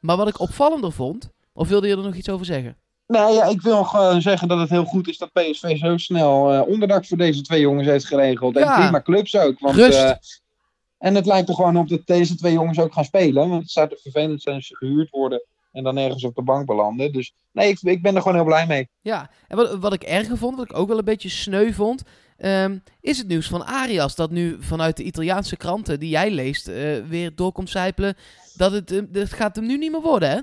Maar 0.00 0.16
wat 0.16 0.28
ik 0.28 0.40
opvallender 0.40 0.92
vond... 0.92 1.30
Of 1.54 1.68
wilde 1.68 1.86
je 1.88 1.96
er 1.96 2.02
nog 2.02 2.14
iets 2.14 2.28
over 2.30 2.46
zeggen? 2.46 2.76
Nee, 3.06 3.32
ja, 3.32 3.44
ik 3.44 3.60
wil 3.62 3.84
gewoon 3.84 4.22
zeggen 4.22 4.48
dat 4.48 4.58
het 4.58 4.70
heel 4.70 4.84
goed 4.84 5.08
is 5.08 5.18
dat 5.18 5.32
PSV 5.32 5.76
zo 5.78 5.96
snel 5.96 6.52
eh, 6.52 6.68
onderdak 6.68 7.06
voor 7.06 7.16
deze 7.16 7.42
twee 7.42 7.60
jongens 7.60 7.86
heeft 7.88 8.04
geregeld. 8.06 8.54
Ja. 8.58 8.74
En 8.74 8.80
prima 8.82 9.02
clubs 9.02 9.36
ook. 9.36 9.58
Want, 9.58 9.76
Rust. 9.76 9.98
eh, 9.98 10.12
en 10.98 11.14
het 11.14 11.26
lijkt 11.26 11.48
er 11.48 11.54
gewoon 11.54 11.76
op 11.76 11.88
dat 11.88 12.00
deze 12.04 12.34
twee 12.36 12.52
jongens 12.52 12.78
ook 12.78 12.92
gaan 12.92 13.04
spelen. 13.04 13.48
Want 13.48 13.62
het 13.62 13.70
zou 13.70 13.88
toch 13.88 14.00
vervelend 14.00 14.42
zijn 14.42 14.56
als 14.56 14.66
ze 14.66 14.76
gehuurd 14.76 15.10
worden 15.10 15.42
En 15.72 15.82
dan 15.84 15.96
ergens 15.98 16.24
op 16.24 16.34
de 16.34 16.42
bank 16.42 16.66
belanden. 16.66 17.12
Dus 17.12 17.34
nee, 17.52 17.68
ik, 17.68 17.78
ik 17.82 18.02
ben 18.02 18.14
er 18.14 18.20
gewoon 18.22 18.36
heel 18.36 18.46
blij 18.46 18.66
mee. 18.66 18.88
Ja, 19.00 19.30
en 19.48 19.56
wat, 19.56 19.78
wat 19.78 19.92
ik 19.92 20.02
erger 20.02 20.36
vond, 20.38 20.56
wat 20.56 20.70
ik 20.70 20.78
ook 20.78 20.88
wel 20.88 20.98
een 20.98 21.04
beetje 21.04 21.28
sneu 21.28 21.72
vond, 21.72 22.02
ehm, 22.36 22.78
is 23.00 23.18
het 23.18 23.28
nieuws 23.28 23.46
van 23.48 23.66
Arias. 23.66 24.14
Dat 24.14 24.30
nu 24.30 24.56
vanuit 24.60 24.96
de 24.96 25.02
Italiaanse 25.02 25.56
kranten 25.56 26.00
die 26.00 26.08
jij 26.08 26.30
leest 26.30 26.68
eh, 26.68 26.96
weer 27.08 27.34
doorkomt 27.34 27.70
zijpelen. 27.70 28.16
Dat 28.56 28.72
het, 28.72 28.90
eh, 28.90 29.00
het 29.12 29.32
gaat 29.32 29.56
hem 29.56 29.66
nu 29.66 29.78
niet 29.78 29.90
meer 29.92 30.00
worden, 30.02 30.30
hè? 30.30 30.38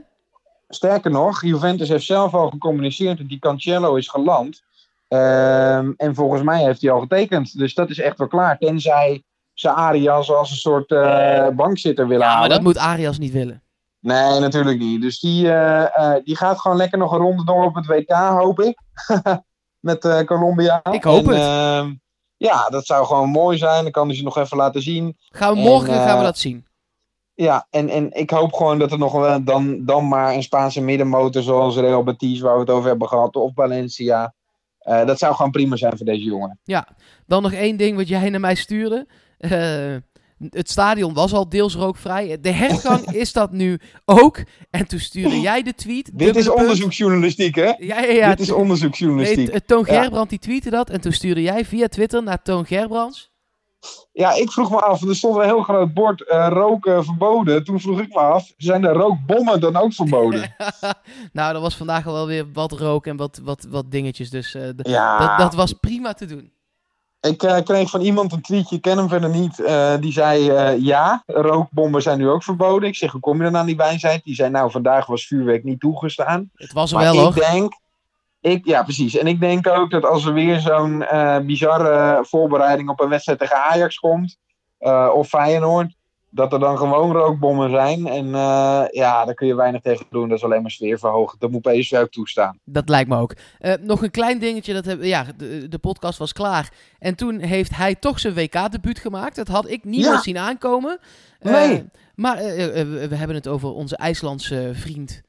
Sterker 0.69 1.11
nog, 1.11 1.41
Juventus 1.43 1.89
heeft 1.89 2.05
zelf 2.05 2.33
al 2.33 2.49
gecommuniceerd 2.49 3.17
dat 3.17 3.27
die 3.29 3.39
Cancelo 3.39 3.95
is 3.95 4.07
geland. 4.07 4.61
Ehm, 5.07 5.91
en 5.97 6.15
volgens 6.15 6.41
mij 6.41 6.63
heeft 6.63 6.81
hij 6.81 6.91
al 6.91 6.99
getekend. 6.99 7.57
Dus 7.57 7.73
dat 7.73 7.89
is 7.89 7.99
echt 7.99 8.17
wel 8.17 8.27
klaar. 8.27 8.57
Tenzij 8.57 9.23
ze 9.53 9.69
Arias 9.71 10.31
als 10.31 10.51
een 10.51 10.57
soort 10.57 10.91
eh, 10.91 11.47
bankzitter 11.49 12.07
willen 12.07 12.23
Ja, 12.25 12.31
halen. 12.31 12.47
maar 12.47 12.57
dat 12.57 12.65
moet 12.67 12.77
Arias 12.77 13.17
niet 13.17 13.31
willen. 13.31 13.61
Nee, 13.99 14.39
natuurlijk 14.39 14.79
niet. 14.79 15.01
Dus 15.01 15.19
die, 15.19 15.51
eh, 15.51 15.97
eh, 15.97 16.23
die 16.23 16.35
gaat 16.35 16.59
gewoon 16.59 16.77
lekker 16.77 16.97
nog 16.97 17.11
een 17.11 17.19
ronde 17.19 17.43
door 17.43 17.63
op 17.65 17.75
het 17.75 17.85
WK, 17.85 18.11
hoop 18.11 18.59
ik. 18.59 18.79
Met 19.79 20.05
eh, 20.05 20.19
Colombia. 20.19 20.83
Ik 20.91 21.03
hoop 21.03 21.27
En, 21.27 21.33
het. 21.33 21.39
ehm, 21.41 21.93
ja, 22.37 22.69
dat 22.69 22.85
zou 22.85 23.05
gewoon 23.05 23.29
mooi 23.29 23.57
zijn. 23.57 23.83
Dan 23.83 23.91
kan 23.91 24.07
hij 24.07 24.15
ze 24.15 24.23
nog 24.23 24.37
even 24.37 24.57
laten 24.57 24.81
zien. 24.81 25.17
Gaan 25.29 25.53
we 25.53 25.59
En, 25.59 25.65
morgen 25.65 25.93
gaan 25.93 26.17
we 26.17 26.23
dat 26.23 26.37
zien. 26.37 26.67
Ja, 27.33 27.67
en, 27.69 27.89
en 27.89 28.11
ik 28.11 28.29
hoop 28.29 28.53
gewoon 28.53 28.79
dat 28.79 28.91
er 28.91 28.97
nog 28.97 29.11
wel 29.11 29.43
dan, 29.43 29.85
dan 29.85 30.07
maar 30.07 30.33
een 30.33 30.43
Spaanse 30.43 30.81
middenmotor 30.81 31.41
zoals 31.41 31.75
Real 31.77 32.03
Betis, 32.03 32.39
waar 32.39 32.53
we 32.53 32.59
het 32.59 32.69
over 32.69 32.89
hebben 32.89 33.07
gehad, 33.07 33.35
of 33.35 33.51
Valencia. 33.53 34.33
Dat 34.79 35.19
zou 35.19 35.35
gewoon 35.35 35.51
prima 35.51 35.75
zijn 35.75 35.97
voor 35.97 36.05
deze 36.05 36.23
jongen. 36.23 36.59
Dan 37.25 37.41
nog 37.41 37.51
één 37.51 37.77
ding 37.77 37.97
wat 37.97 38.07
jij 38.07 38.29
naar 38.29 38.39
mij 38.39 38.55
stuurde. 38.55 39.07
Eh, 40.39 40.47
het 40.49 40.69
stadion 40.69 41.13
was 41.13 41.33
al 41.33 41.49
deels 41.49 41.75
rookvrij. 41.75 42.37
De 42.41 42.51
hergang 42.51 43.11
is 43.23 43.33
dat 43.33 43.51
nu 43.51 43.79
ook. 44.05 44.39
En 44.69 44.87
toen 44.87 44.99
stuurde 44.99 45.39
jij 45.39 45.61
de 45.63 45.73
tweet. 45.73 46.11
Dit 46.13 46.35
is 46.35 46.45
punt. 46.45 46.57
onderzoeksjournalistiek, 46.57 47.55
hè? 47.55 47.63
Ja, 47.63 47.75
ja, 47.77 48.01
ja. 48.01 48.29
Dit 48.29 48.39
is 48.39 48.47
Nee, 48.47 48.57
onderzoeksjournalistiek. 48.57 49.49
t- 49.49 49.67
Toon 49.67 49.83
Ja. 49.87 50.01
Gerbrand 50.01 50.29
die 50.29 50.39
tweette 50.39 50.69
dat. 50.69 50.89
En 50.89 51.01
toen 51.01 51.11
stuurde 51.11 51.41
jij 51.41 51.65
via 51.65 51.87
Twitter 51.87 52.23
naar 52.23 52.41
Toon 52.41 52.65
Gerbrands. 52.65 53.27
Ja, 54.11 54.33
ik 54.33 54.51
vroeg 54.51 54.69
me 54.71 54.81
af, 54.81 55.01
er 55.01 55.15
stond 55.15 55.35
een 55.35 55.43
heel 55.43 55.61
groot 55.63 55.93
bord 55.93 56.27
eh, 56.27 56.47
roken 56.49 57.05
verboden. 57.05 57.63
Toen 57.63 57.79
vroeg 57.79 57.99
ik 58.01 58.07
me 58.09 58.19
af, 58.19 58.53
zijn 58.57 58.81
de 58.81 58.87
rookbommen 58.87 59.59
dan 59.59 59.75
ook 59.75 59.93
verboden? 59.93 60.55
nou, 61.33 61.55
er 61.55 61.61
was 61.61 61.75
vandaag 61.77 62.07
al 62.07 62.13
wel 62.13 62.27
weer 62.27 62.51
wat 62.53 62.71
rook 62.71 63.05
en 63.05 63.17
wat, 63.17 63.39
wat, 63.43 63.67
wat 63.69 63.91
dingetjes. 63.91 64.29
Dus 64.29 64.55
eh, 64.55 64.69
Ja, 64.77 65.17
dat, 65.27 65.37
dat 65.37 65.53
was 65.53 65.73
prima 65.73 66.13
te 66.13 66.25
doen. 66.25 66.51
Ik 67.21 67.43
eh, 67.43 67.63
kreeg 67.63 67.89
van 67.89 68.01
iemand 68.01 68.31
een 68.31 68.41
tweetje, 68.41 68.75
ik 68.75 68.81
ken 68.81 68.97
hem 68.97 69.09
verder 69.09 69.29
niet. 69.29 69.59
eh, 69.59 69.93
die 69.99 70.11
zei, 70.11 70.49
eh, 70.49 70.77
ja, 70.77 71.23
rookbommen 71.25 72.01
zijn 72.01 72.17
nu 72.17 72.29
ook 72.29 72.43
verboden. 72.43 72.89
Ik 72.89 72.95
zeg, 72.95 73.11
hoe 73.11 73.21
kom 73.21 73.37
je 73.37 73.43
dan 73.43 73.57
aan 73.57 73.65
die 73.65 73.75
wijsheid? 73.75 74.23
Die 74.23 74.35
zei, 74.35 74.49
nou, 74.49 74.71
vandaag 74.71 75.05
was 75.05 75.27
vuurwerk 75.27 75.63
niet 75.63 75.79
toegestaan. 75.79 76.49
Het 76.53 76.73
was 76.73 76.91
er 76.91 76.97
Maar 76.97 77.13
wel 77.13 77.27
ik 77.27 77.33
hoor. 77.33 77.43
denk, 77.43 77.73
ik, 78.41 78.65
ja 78.65 78.83
precies. 78.83 79.17
En 79.17 79.27
ik 79.27 79.39
denk 79.39 79.67
ook 79.67 79.91
dat 79.91 80.05
als 80.05 80.25
er 80.25 80.33
weer 80.33 80.59
zo'n 80.59 81.05
bizarre 81.45 82.25
voorbereiding 82.25 82.89
op 82.89 82.99
een 82.99 83.09
wedstrijd 83.09 83.39
tegen 83.39 83.63
Ajax 83.63 83.99
komt, 83.99 84.37
of 85.13 85.27
Feyenoord, 85.27 85.95
dat 86.29 86.53
er 86.53 86.59
dan 86.59 86.77
gewoon 86.77 87.11
rookbommen 87.11 87.69
zijn. 87.69 88.07
En 88.07 88.25
eh, 88.25 88.83
ja, 88.89 89.25
daar 89.25 89.33
kun 89.33 89.47
je 89.47 89.55
weinig 89.55 89.81
tegen 89.81 90.05
doen. 90.09 90.29
Dat 90.29 90.37
is 90.37 90.43
alleen 90.43 90.61
maar 90.61 90.71
sfeer 90.71 90.99
verhogen. 90.99 91.39
Dat 91.39 91.51
moet 91.51 91.61
PSV 91.61 91.93
ook 92.01 92.11
toestaan. 92.11 92.59
Dat 92.63 92.89
lijkt 92.89 93.09
me 93.09 93.17
ook. 93.17 93.33
Eh, 93.59 93.73
nog 93.81 94.01
een 94.03 94.11
klein 94.11 94.39
dingetje. 94.39 94.73
Dat 94.73 94.85
heb, 94.85 95.03
ja, 95.03 95.25
de, 95.37 95.67
de 95.67 95.79
podcast 95.79 96.17
was 96.19 96.33
klaar. 96.33 96.73
En 96.99 97.15
toen 97.15 97.39
heeft 97.39 97.75
hij 97.75 97.95
toch 97.95 98.19
zijn 98.19 98.33
WK-debuut 98.33 98.99
gemaakt. 98.99 99.35
Dat 99.35 99.47
had 99.47 99.69
ik 99.69 99.83
niet 99.83 100.03
Ja. 100.03 100.09
meer 100.11 100.19
zien 100.19 100.37
aankomen. 100.37 100.99
Eh, 101.39 101.51
Nee. 101.51 101.85
maar 102.15 102.37
we 102.37 103.15
hebben 103.15 103.35
het 103.35 103.47
over 103.47 103.69
onze 103.69 103.97
IJslandse 103.97 104.71
vriend 104.73 105.21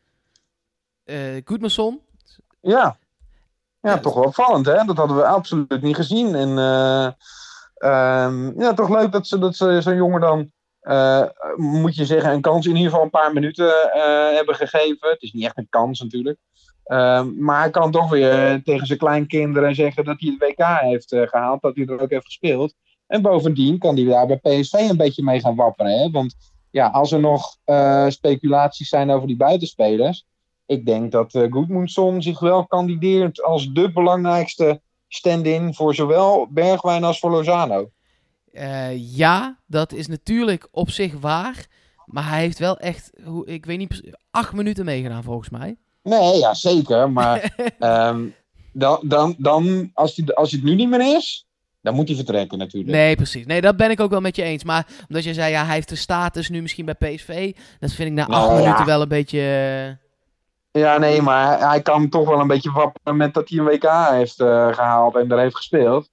Goedmanson. 1.44 2.00
Ja. 2.60 2.96
Ja, 3.80 3.98
toch 3.98 4.14
wel 4.14 4.24
opvallend, 4.24 4.66
hè? 4.66 4.84
Dat 4.84 4.96
hadden 4.96 5.16
we 5.16 5.26
absoluut 5.26 5.82
niet 5.82 5.96
gezien. 5.96 6.34
En 6.34 6.58
eh, 6.58 7.06
ehm, 7.74 8.60
ja, 8.60 8.74
toch 8.74 8.88
leuk 8.88 9.12
dat 9.12 9.26
ze, 9.26 9.38
dat 9.38 9.56
ze 9.56 9.78
zo'n 9.82 9.94
jongen 9.96 10.20
dan, 10.20 10.52
eh, 10.80 11.22
moet 11.56 11.94
je 11.94 12.04
zeggen, 12.04 12.32
een 12.32 12.40
kans 12.40 12.66
in 12.66 12.76
ieder 12.76 12.90
geval 12.90 13.04
een 13.04 13.10
paar 13.10 13.32
minuten 13.32 13.92
eh, 13.92 14.34
hebben 14.34 14.54
gegeven. 14.54 15.10
Het 15.10 15.22
is 15.22 15.32
niet 15.32 15.44
echt 15.44 15.58
een 15.58 15.68
kans 15.68 16.00
natuurlijk. 16.00 16.38
Ehm, 16.84 17.44
maar 17.44 17.60
hij 17.60 17.70
kan 17.70 17.90
toch 17.90 18.10
weer 18.10 18.30
eh, 18.30 18.54
tegen 18.54 18.86
zijn 18.86 18.98
kleinkinderen 18.98 19.74
zeggen 19.74 20.04
dat 20.04 20.20
hij 20.20 20.36
het 20.38 20.50
WK 20.58 20.66
heeft 20.80 21.12
eh, 21.12 21.22
gehaald, 21.22 21.62
dat 21.62 21.76
hij 21.76 21.86
er 21.86 22.00
ook 22.00 22.10
heeft 22.10 22.24
gespeeld. 22.24 22.74
En 23.06 23.22
bovendien 23.22 23.78
kan 23.78 23.96
hij 23.96 24.04
daar 24.04 24.26
bij 24.26 24.36
PSV 24.36 24.72
een 24.72 24.96
beetje 24.96 25.22
mee 25.22 25.40
gaan 25.40 25.56
wapperen. 25.56 26.00
Hè? 26.00 26.10
Want 26.10 26.34
ja, 26.70 26.86
als 26.86 27.12
er 27.12 27.20
nog 27.20 27.56
speculaties 28.08 28.88
zijn 28.88 29.10
over 29.10 29.26
die 29.26 29.36
buitenspelers, 29.36 30.26
ik 30.66 30.86
denk 30.86 31.12
dat 31.12 31.34
uh, 31.34 32.18
zich 32.18 32.40
wel 32.40 32.66
kandideert 32.66 33.42
als 33.42 33.72
de 33.72 33.92
belangrijkste 33.92 34.80
stand-in 35.08 35.74
voor 35.74 35.94
zowel 35.94 36.46
Bergwijn 36.50 37.04
als 37.04 37.18
voor 37.18 37.30
Lozano. 37.30 37.90
Eh, 38.52 39.16
ja, 39.16 39.58
dat 39.66 39.92
is 39.92 40.06
natuurlijk 40.06 40.68
op 40.70 40.90
zich 40.90 41.12
waar. 41.20 41.66
Maar 42.06 42.28
hij 42.28 42.40
heeft 42.40 42.58
wel 42.58 42.78
echt, 42.78 43.10
ik 43.44 43.66
weet 43.66 43.78
niet, 43.78 44.16
acht 44.30 44.52
minuten 44.52 44.84
meegedaan 44.84 45.22
volgens 45.22 45.48
mij. 45.50 45.76
Nee, 46.02 46.38
ja, 46.38 46.54
zeker. 46.54 47.10
Maar 47.10 47.54
ehm, 47.78 48.26
dan, 48.72 48.98
dan, 49.02 49.34
dan 49.38 49.90
als, 49.94 50.16
hij, 50.16 50.34
als 50.34 50.52
het 50.52 50.62
nu 50.62 50.74
niet 50.74 50.88
meer 50.88 51.16
is, 51.16 51.46
dan 51.82 51.94
moet 51.94 52.06
hij 52.08 52.16
vertrekken 52.16 52.58
natuurlijk. 52.58 52.92
Nee, 52.92 53.16
precies. 53.16 53.46
Nee, 53.46 53.60
dat 53.60 53.76
ben 53.76 53.90
ik 53.90 54.00
ook 54.00 54.10
wel 54.10 54.20
met 54.20 54.36
je 54.36 54.42
eens. 54.42 54.64
Maar 54.64 54.86
omdat 55.08 55.24
je 55.24 55.34
zei, 55.34 55.52
ja, 55.52 55.64
hij 55.64 55.74
heeft 55.74 55.88
de 55.88 55.96
status 55.96 56.48
nu 56.48 56.62
misschien 56.62 56.84
bij 56.84 56.94
PSV. 56.94 57.52
Dat 57.78 57.92
vind 57.92 58.08
ik 58.08 58.14
na 58.14 58.26
acht 58.26 58.30
Nou, 58.30 58.54
ja. 58.56 58.62
minuten 58.62 58.86
wel 58.86 59.02
een 59.02 59.08
beetje... 59.08 59.40
eh, 60.72 60.82
Ja, 60.82 60.98
nee, 60.98 61.22
maar 61.22 61.68
hij 61.68 61.82
kan 61.82 62.08
toch 62.08 62.28
wel 62.28 62.40
een 62.40 62.46
beetje 62.46 62.72
wapperen 62.72 63.16
met 63.16 63.34
dat 63.34 63.48
hij 63.48 63.58
een 63.58 63.64
WK 63.64 63.90
heeft 64.10 64.40
eh, 64.40 64.72
gehaald 64.72 65.16
en 65.16 65.28
daar 65.28 65.38
heeft 65.38 65.56
gespeeld. 65.56 66.10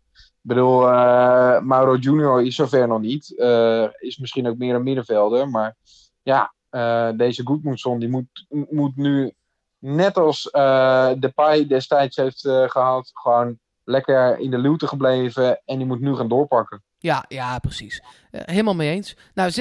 Ik 0.48 0.54
bedoel, 0.54 0.88
eh, 0.88 1.60
Mauro 1.62 1.96
Junior 1.96 2.46
is 2.46 2.56
zover 2.56 2.88
nog 2.88 3.02
niet. 3.02 3.38
Eh, 3.38 3.88
is 3.98 4.18
misschien 4.18 4.48
ook 4.48 4.58
meer 4.58 4.76
een 4.76 4.84
middenvelder. 4.84 5.50
Maar 5.50 5.76
ja, 6.24 6.54
eh, 6.70 7.10
deze 7.16 7.46
Goedmoedson 7.46 8.00
die 8.00 8.10
moet, 8.10 8.46
moet 8.70 8.96
nu, 8.96 9.34
net 9.80 10.18
als 10.18 10.50
eh 10.50 11.12
Depay 11.20 11.68
destijds 11.68 12.16
heeft 12.16 12.46
eh, 12.46 12.64
gehad, 12.70 13.10
gewoon 13.14 13.60
lekker 13.84 14.40
in 14.40 14.52
de 14.52 14.58
luwte 14.58 14.88
gebleven. 14.88 15.62
En 15.66 15.78
die 15.78 15.88
moet 15.88 16.00
nu 16.00 16.16
gaan 16.16 16.30
doorpakken. 16.30 16.84
Ja, 16.98 17.26
ja, 17.28 17.60
precies. 17.60 18.04
Helemaal 18.32 18.76
mee 18.76 18.92
eens. 18.92 19.16
Nou, 19.34 19.52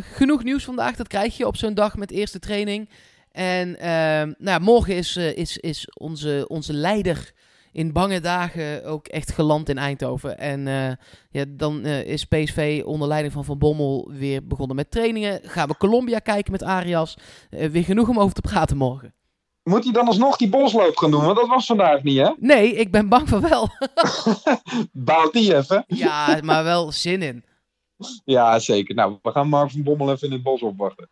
genoeg 0.00 0.42
nieuws 0.42 0.64
vandaag. 0.64 0.96
Dat 0.96 1.08
krijg 1.08 1.36
je 1.36 1.46
op 1.46 1.56
zo'n 1.56 1.74
dag 1.74 1.96
met 1.96 2.10
eerste 2.10 2.38
training. 2.38 2.90
En 3.32 3.76
nou, 4.38 4.60
morgen 4.60 4.96
is, 4.96 5.16
is, 5.16 5.58
is 5.58 5.90
onze, 5.94 6.44
onze 6.48 6.72
leider 6.72 7.32
in 7.72 7.92
bange 7.92 8.20
dagen 8.20 8.84
ook 8.84 9.06
echt 9.06 9.32
geland 9.32 9.68
in 9.68 9.78
Eindhoven. 9.78 10.38
En 10.38 10.66
eh, 10.68 10.92
ja, 11.30 11.44
dan 11.48 11.84
eh, 11.84 12.06
is 12.06 12.24
PSV 12.24 12.82
onder 12.84 13.08
leiding 13.08 13.32
van 13.32 13.44
Van 13.44 13.58
Bommel 13.58 14.10
weer 14.12 14.46
begonnen 14.46 14.76
met 14.76 14.90
trainingen. 14.90 15.40
Gaan 15.42 15.68
we 15.68 15.76
Colombia 15.76 16.18
kijken 16.18 16.52
met 16.52 16.62
Arias. 16.62 17.16
Eh, 17.50 17.68
weer 17.68 17.84
genoeg 17.84 18.08
om 18.08 18.20
over 18.20 18.34
te 18.34 18.40
praten 18.40 18.76
morgen. 18.76 19.14
Moet 19.62 19.84
hij 19.84 19.92
dan 19.92 20.06
alsnog 20.06 20.36
die 20.36 20.48
bosloop 20.48 20.96
gaan 20.96 21.10
doen? 21.10 21.24
Want 21.24 21.36
dat 21.36 21.48
was 21.48 21.66
vandaag 21.66 22.02
niet, 22.02 22.18
hè? 22.18 22.30
Nee, 22.38 22.74
ik 22.74 22.90
ben 22.90 23.08
bang 23.08 23.28
van 23.28 23.40
wel. 23.40 23.68
Baalt 24.92 25.32
die 25.32 25.56
even? 25.56 25.84
ja, 25.86 26.38
maar 26.42 26.64
wel 26.64 26.92
zin 26.92 27.22
in. 27.22 27.44
Ja, 28.24 28.58
zeker. 28.58 28.94
Nou, 28.94 29.18
we 29.22 29.30
gaan 29.30 29.48
Mark 29.48 29.70
van 29.70 29.82
Bommel 29.82 30.10
even 30.12 30.26
in 30.26 30.32
het 30.32 30.42
bos 30.42 30.62
opwachten. 30.62 31.08